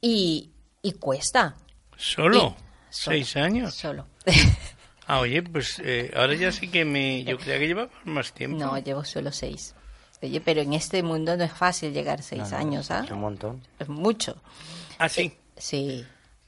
[0.00, 0.50] Y,
[0.82, 1.56] y cuesta.
[1.96, 2.36] ¿Solo?
[2.36, 3.16] Y- solo.
[3.16, 3.74] ¿Seis años?
[3.74, 4.06] Solo.
[5.06, 7.24] Ah, oye, pues eh, ahora ya sí que me...
[7.24, 8.56] Yo creía que llevaba más tiempo.
[8.56, 9.74] no, llevo solo seis.
[10.22, 13.02] Oye, pero en este mundo no es fácil llegar seis años, ¿ah?
[13.04, 13.60] Es un montón.
[13.78, 14.34] Es mucho.
[14.96, 15.34] Ah, sí.
[15.58, 16.06] Sí.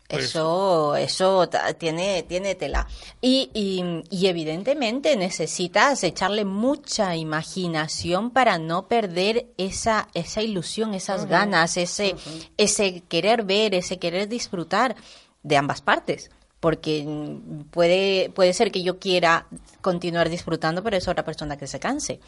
[0.08, 1.48] Pues- Eso, eso
[1.78, 2.86] tiene, tiene tela.
[3.20, 11.26] Y, y, y evidentemente necesitas echarle mucha imaginación para no perder esa, esa ilusión, esas
[11.26, 12.14] ganas, ese,
[12.56, 14.94] ese querer ver, ese querer disfrutar
[15.42, 16.30] de ambas partes.
[16.60, 19.46] Porque mm, puede, puede ser que yo quiera
[19.80, 22.20] continuar disfrutando, pero es otra persona que se canse.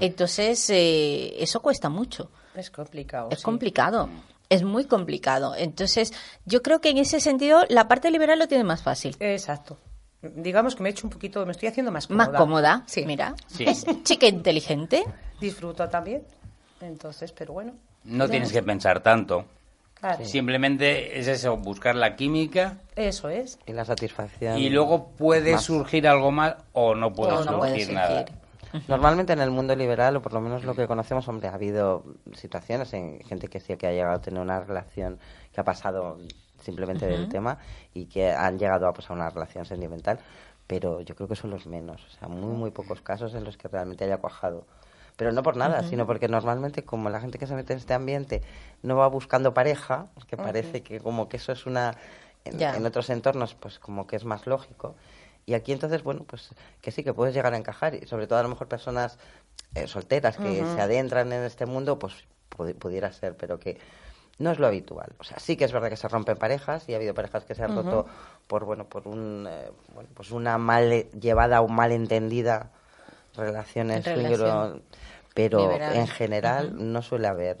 [0.00, 2.30] Entonces, eh, eso cuesta mucho.
[2.54, 3.28] Es complicado.
[3.30, 3.44] Es sí.
[3.44, 4.08] complicado.
[4.48, 5.54] Es muy complicado.
[5.56, 6.12] Entonces,
[6.44, 9.16] yo creo que en ese sentido la parte liberal lo tiene más fácil.
[9.20, 9.76] Exacto.
[10.22, 12.26] Digamos que me he hecho un poquito, me estoy haciendo más cómoda.
[12.30, 12.82] Más cómoda.
[12.86, 13.04] Sí.
[13.06, 13.34] Mira.
[13.48, 13.64] Sí.
[13.64, 15.04] Es chica inteligente.
[15.40, 16.22] Disfruto también.
[16.80, 17.72] Entonces, pero bueno.
[18.04, 19.44] No tienes que pensar tanto.
[19.94, 20.24] Claro.
[20.24, 23.58] Simplemente es eso, buscar la química Eso es.
[23.66, 24.58] Y la satisfacción.
[24.58, 25.64] y luego puede Más.
[25.64, 28.26] surgir algo más o no puede O no puede surgir nada.
[28.26, 28.36] surgir.
[28.88, 32.04] Normalmente en el mundo liberal, o por lo menos lo que conocemos, hombre, ha habido
[32.34, 35.18] situaciones en gente que sí que ha llegado a tener una relación
[35.52, 36.18] que ha pasado
[36.60, 37.58] simplemente del tema
[37.94, 40.18] y que han llegado a, pues, a una relación sentimental,
[40.66, 43.56] pero yo creo que son los menos, o sea, muy, muy pocos casos en los
[43.56, 44.66] que realmente haya cuajado.
[45.16, 47.94] Pero no por nada, sino porque normalmente como la gente que se mete en este
[47.94, 48.42] ambiente
[48.82, 51.94] no va buscando pareja, que parece que como que eso es una...
[52.44, 54.94] En otros entornos pues como que es más lógico.
[55.46, 56.50] Y aquí entonces, bueno, pues
[56.82, 57.94] que sí, que puedes llegar a encajar.
[57.94, 59.16] Y sobre todo a lo mejor personas
[59.74, 62.14] eh, solteras que se adentran en este mundo, pues
[62.50, 63.78] pudi- pudiera ser, pero que
[64.38, 65.14] no es lo habitual.
[65.18, 67.54] O sea, sí que es verdad que se rompen parejas y ha habido parejas que
[67.54, 68.06] se han roto
[68.48, 72.72] por, bueno, por un, eh, bueno, pues una mal llevada o mal entendida
[73.36, 74.82] relaciones Relación.
[75.34, 75.96] pero Liberal.
[75.96, 77.58] en general no suele haber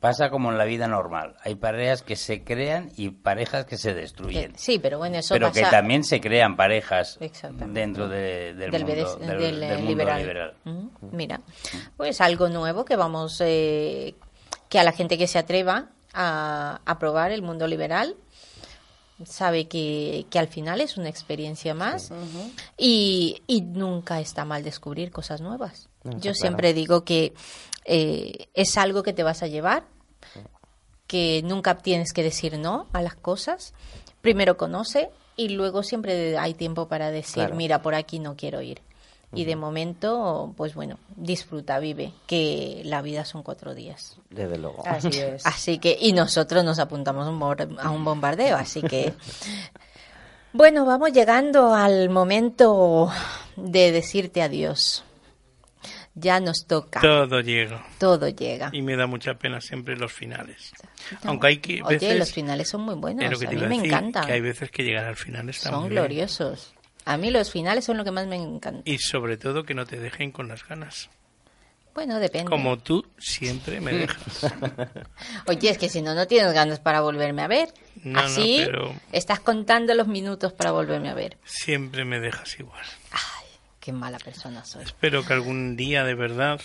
[0.00, 1.36] Pasa como en la vida normal.
[1.42, 4.52] Hay parejas que se crean y parejas que se destruyen.
[4.56, 5.60] Sí, pero bueno, eso Pero pasa...
[5.60, 7.80] que también se crean parejas Exactamente.
[7.80, 10.20] dentro de- del, del, mundo, BDS del, del, del eh, mundo liberal.
[10.20, 10.54] liberal.
[10.64, 10.90] Ujú.
[11.12, 11.40] Mira,
[11.96, 14.14] pues algo nuevo que vamos, eh,
[14.68, 18.14] que a la gente que se atreva a, a probar el mundo liberal
[19.24, 22.12] sabe que, que al final es una experiencia más
[22.76, 25.88] y, y nunca está mal descubrir cosas nuevas.
[26.04, 26.34] Yo claro.
[26.34, 27.34] siempre digo que
[27.88, 29.82] eh, es algo que te vas a llevar,
[31.06, 33.72] que nunca tienes que decir no a las cosas.
[34.20, 37.54] Primero conoce y luego siempre hay tiempo para decir, Claro.
[37.56, 38.80] mira, por aquí no quiero ir.
[39.34, 44.16] Y de momento, pues bueno, disfruta, vive, que la vida son cuatro días.
[44.30, 44.82] desde luego.
[44.86, 45.44] Así es.
[45.44, 49.12] Así que, y nosotros nos apuntamos a un bor- a un bombardeo, así que.
[50.54, 53.10] Bueno, vamos llegando al momento
[53.56, 55.04] de decirte adiós.
[56.20, 57.84] Ya nos toca, Todo llega.
[57.98, 58.70] todo llega.
[58.72, 60.72] Y me da mucha pena siempre los finales.
[61.24, 62.18] Aunque hay que Oye, veces...
[62.18, 64.26] los finales son muy buenos, a mí me decir, encantan.
[64.26, 66.02] Que hay veces que llegar al final está Son muy bien.
[66.02, 66.72] gloriosos.
[67.04, 68.82] A mí los finales son lo que más me encanta.
[68.84, 71.08] Y sobre todo que no te dejen con las ganas.
[71.94, 72.48] Bueno, depende.
[72.50, 74.46] Como tú siempre me dejas.
[75.46, 77.70] Oye, es que si no, no tienes ganas para volverme a ver.
[78.04, 81.38] No, no, Así pero- estás contando los minutos para volverme a ver.
[81.44, 82.84] Siempre me dejas igual.
[83.10, 83.37] Ay,
[83.88, 84.82] qué mala persona soy.
[84.82, 86.60] Espero que algún día de verdad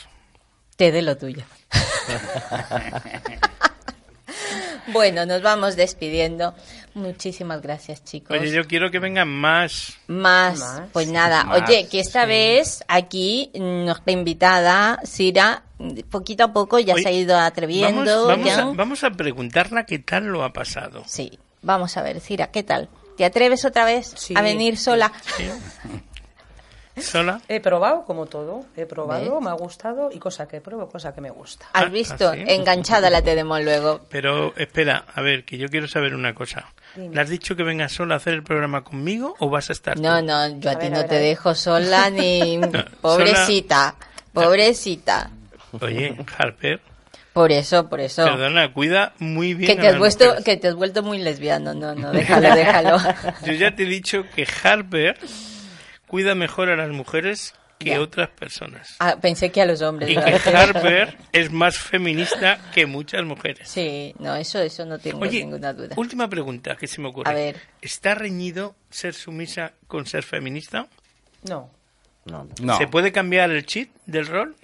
[0.76, 1.44] Te dé lo tuyo.
[4.88, 6.54] bueno, nos vamos despidiendo.
[6.96, 8.38] Muchísimas gracias, chicos.
[8.38, 9.94] Oye, yo quiero que vengan más.
[10.08, 10.82] Más, Más.
[10.92, 11.46] pues nada.
[11.46, 15.64] Más, Oye, que esta vez aquí nuestra invitada, Sira,
[16.10, 18.28] poquito a poco ya Oye, se ha ido atreviendo.
[18.28, 18.62] Vamos, vamos, ya.
[18.64, 21.04] a, vamos a preguntarla qué tal lo ha pasado.
[21.08, 22.90] Sí, vamos a ver, Sira, ¿qué tal?
[23.16, 24.34] ¿Te atreves otra vez Sí.
[24.36, 25.14] a venir sola?
[25.38, 25.46] ¿Sí?
[26.98, 27.42] ¿Sola?
[27.48, 28.66] He probado, como todo.
[28.78, 29.44] He probado, ¿Ves?
[29.44, 31.66] me ha gustado y cosa que pruebo, cosa que me gusta.
[31.74, 32.30] ¿Has Ah, visto?
[32.30, 32.44] ¿ah, sí?
[32.48, 34.02] Enganchada la tenemos luego.
[34.10, 36.66] Pero espera, a ver, que yo quiero saber una cosa.
[36.96, 37.16] Dime.
[37.16, 40.00] ¿Le has dicho que vengas sola a hacer el programa conmigo o vas a estar
[40.00, 40.26] No, tú?
[40.28, 42.60] no, yo a, A ti ver, no a ver, te dejo sola ni...
[43.02, 43.96] pobrecita,
[44.32, 45.32] pobrecita.
[45.82, 46.80] Oye, Harper,
[47.34, 48.24] Por eso, por eso.
[48.26, 51.18] perdona, cuida muy bien Que a te, has las vuelto, que te has vuelto muy
[51.18, 51.74] lesbiano.
[51.74, 52.98] No, no, déjalo, déjalo.
[53.46, 55.18] Yo ya te he dicho que Harper
[56.14, 58.00] cuida mejor a las mujeres que Ya.
[58.02, 58.96] otras personas.
[59.00, 60.12] Ah, pensé que a los hombres.
[60.12, 60.24] Y ¿no?
[60.24, 63.68] que Harper es más feminista que muchas mujeres.
[63.68, 65.96] Sí, no, eso, eso no tengo Oye, ninguna duda.
[65.98, 67.32] última pregunta que se me ocurre.
[67.32, 67.60] A ver.
[67.82, 70.86] ¿Está reñido ser sumisa con ser feminista?
[71.50, 71.72] No.
[72.26, 72.78] No, no.
[72.78, 74.56] ¿Se puede cambiar el cheat del rol?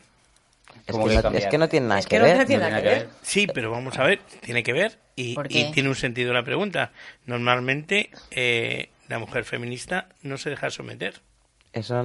[0.85, 1.43] Es, ¿Cómo que no, cambiar?
[1.45, 2.45] es que no tiene nada Es que, que no ver.
[2.45, 3.17] tiene No nada tiene que nada ver.
[3.23, 6.43] Sí, pero vamos a ver, tiene que ver y, ¿Por y tiene un sentido la
[6.43, 6.91] pregunta.
[7.25, 11.15] Normalmente eh, la mujer feminista no se deja someter.
[11.71, 11.99] Eso,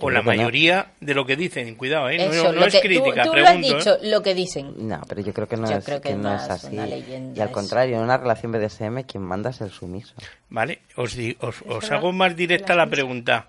[0.00, 0.22] O la no.
[0.22, 2.18] mayoría de lo que dicen, cuidado, ¿eh?
[2.18, 3.66] No- Eso, no, es que, crítica, tú, tú lo has pregunto.
[3.68, 3.78] ¿eh?
[3.78, 4.74] dicho, lo que dicen.
[4.88, 6.68] No, pero yo creo que no, Yo es, creo que no es así.
[6.72, 7.54] una leyenda y al eso.
[7.54, 10.14] contrario, en una relación BDSM quien manda es el sumiso.
[10.50, 13.48] Vale, os, di- os, os hago más directa la pregunta.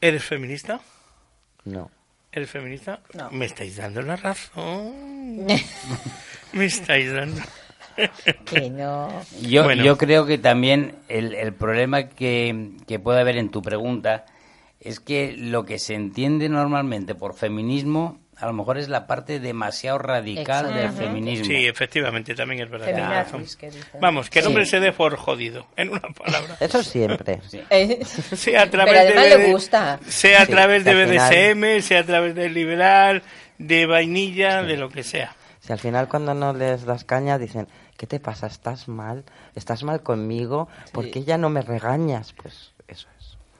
[0.00, 0.80] ¿Eres feminista?
[1.64, 1.88] No.
[2.32, 2.98] ¿Eres feminista?
[3.12, 3.30] No.
[3.30, 5.46] Me estáis dando la razón.
[6.52, 7.40] Me estáis dando.
[8.44, 9.08] que no.
[9.40, 9.84] Yo, Bueno.
[9.84, 14.24] yo creo que también el, el problema que, que puede haber en tu pregunta
[14.84, 19.38] es que lo que se entiende normalmente por feminismo a lo mejor es la parte
[19.38, 21.44] demasiado radical del feminismo.
[21.46, 22.86] Sí, efectivamente, también es verdad.
[22.86, 23.44] tienes razón.
[23.56, 23.70] Que.
[24.00, 24.48] Vamos, que el Sí.
[24.48, 26.56] hombre se dé por jodido, en una palabra.
[26.58, 27.40] Eso siempre.
[27.70, 30.00] Eh, Sea a través Pero además de, le gusta.
[30.08, 33.22] Sea a Sí, través de BDSM, sea a través del liberal,
[33.58, 35.36] de vainilla, de lo que sea.
[35.60, 38.48] Si al final cuando no les das caña dicen, ¿qué te pasa?
[38.48, 39.24] ¿Estás mal?
[39.54, 40.68] ¿Estás mal conmigo?
[40.92, 42.32] ¿Por qué ya no me regañas?
[42.34, 42.73] Pues.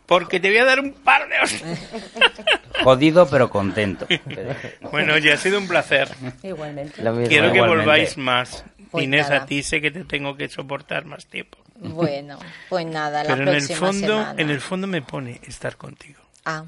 [0.07, 1.79] Porque te voy a dar un par de hostias.
[2.85, 4.07] Jodido pero contento.
[4.93, 6.09] Bueno, oye, ha sido un placer.
[6.43, 7.03] Igualmente.
[7.03, 7.27] Mismo.
[7.27, 7.67] Quiero que Igualmente.
[7.85, 8.65] volváis más.
[8.91, 9.43] Pues Inés, nada.
[9.43, 11.59] a ti sé que te tengo que soportar más tiempo.
[11.77, 14.35] Bueno, pues nada, la Pero en el próxima fondo, semana.
[14.43, 16.21] en el fondo me pone estar contigo.
[16.45, 16.65] Ah.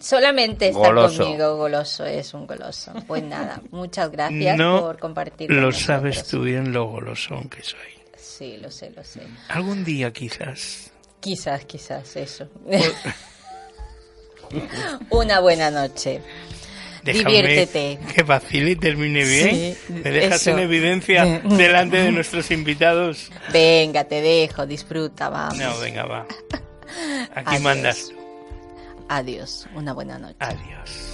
[0.00, 1.22] Solamente estar Goloso.
[1.24, 2.92] conmigo, goloso, es un goloso.
[3.06, 5.50] Pues nada, muchas gracias no por compartir.
[5.50, 7.78] lo sabes tú bien lo golosón que soy.
[8.16, 9.22] Sí, lo sé, lo sé.
[9.48, 10.90] Algún día quizás.
[11.20, 12.48] Quizás, quizás, eso.
[15.10, 16.22] Una buena noche.
[17.02, 17.98] Déjame Diviértete.
[18.14, 19.50] que vacile y termine bien.
[19.76, 20.50] Sí, me dejas eso.
[20.50, 23.30] en evidencia delante de nuestros invitados.
[23.52, 25.58] Venga, te dejo, disfruta, vamos.
[25.58, 26.26] No, venga, va.
[27.34, 27.62] Aquí Adiós.
[27.62, 28.12] mandas.
[29.08, 30.36] Adiós, una buena noche.
[30.40, 31.07] Adiós.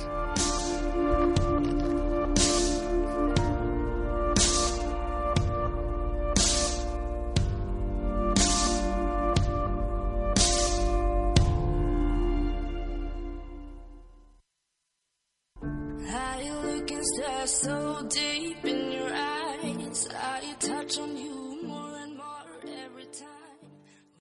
[16.87, 20.09] can stare so deep in your eyes.
[20.15, 23.44] I touch on you more and more every time.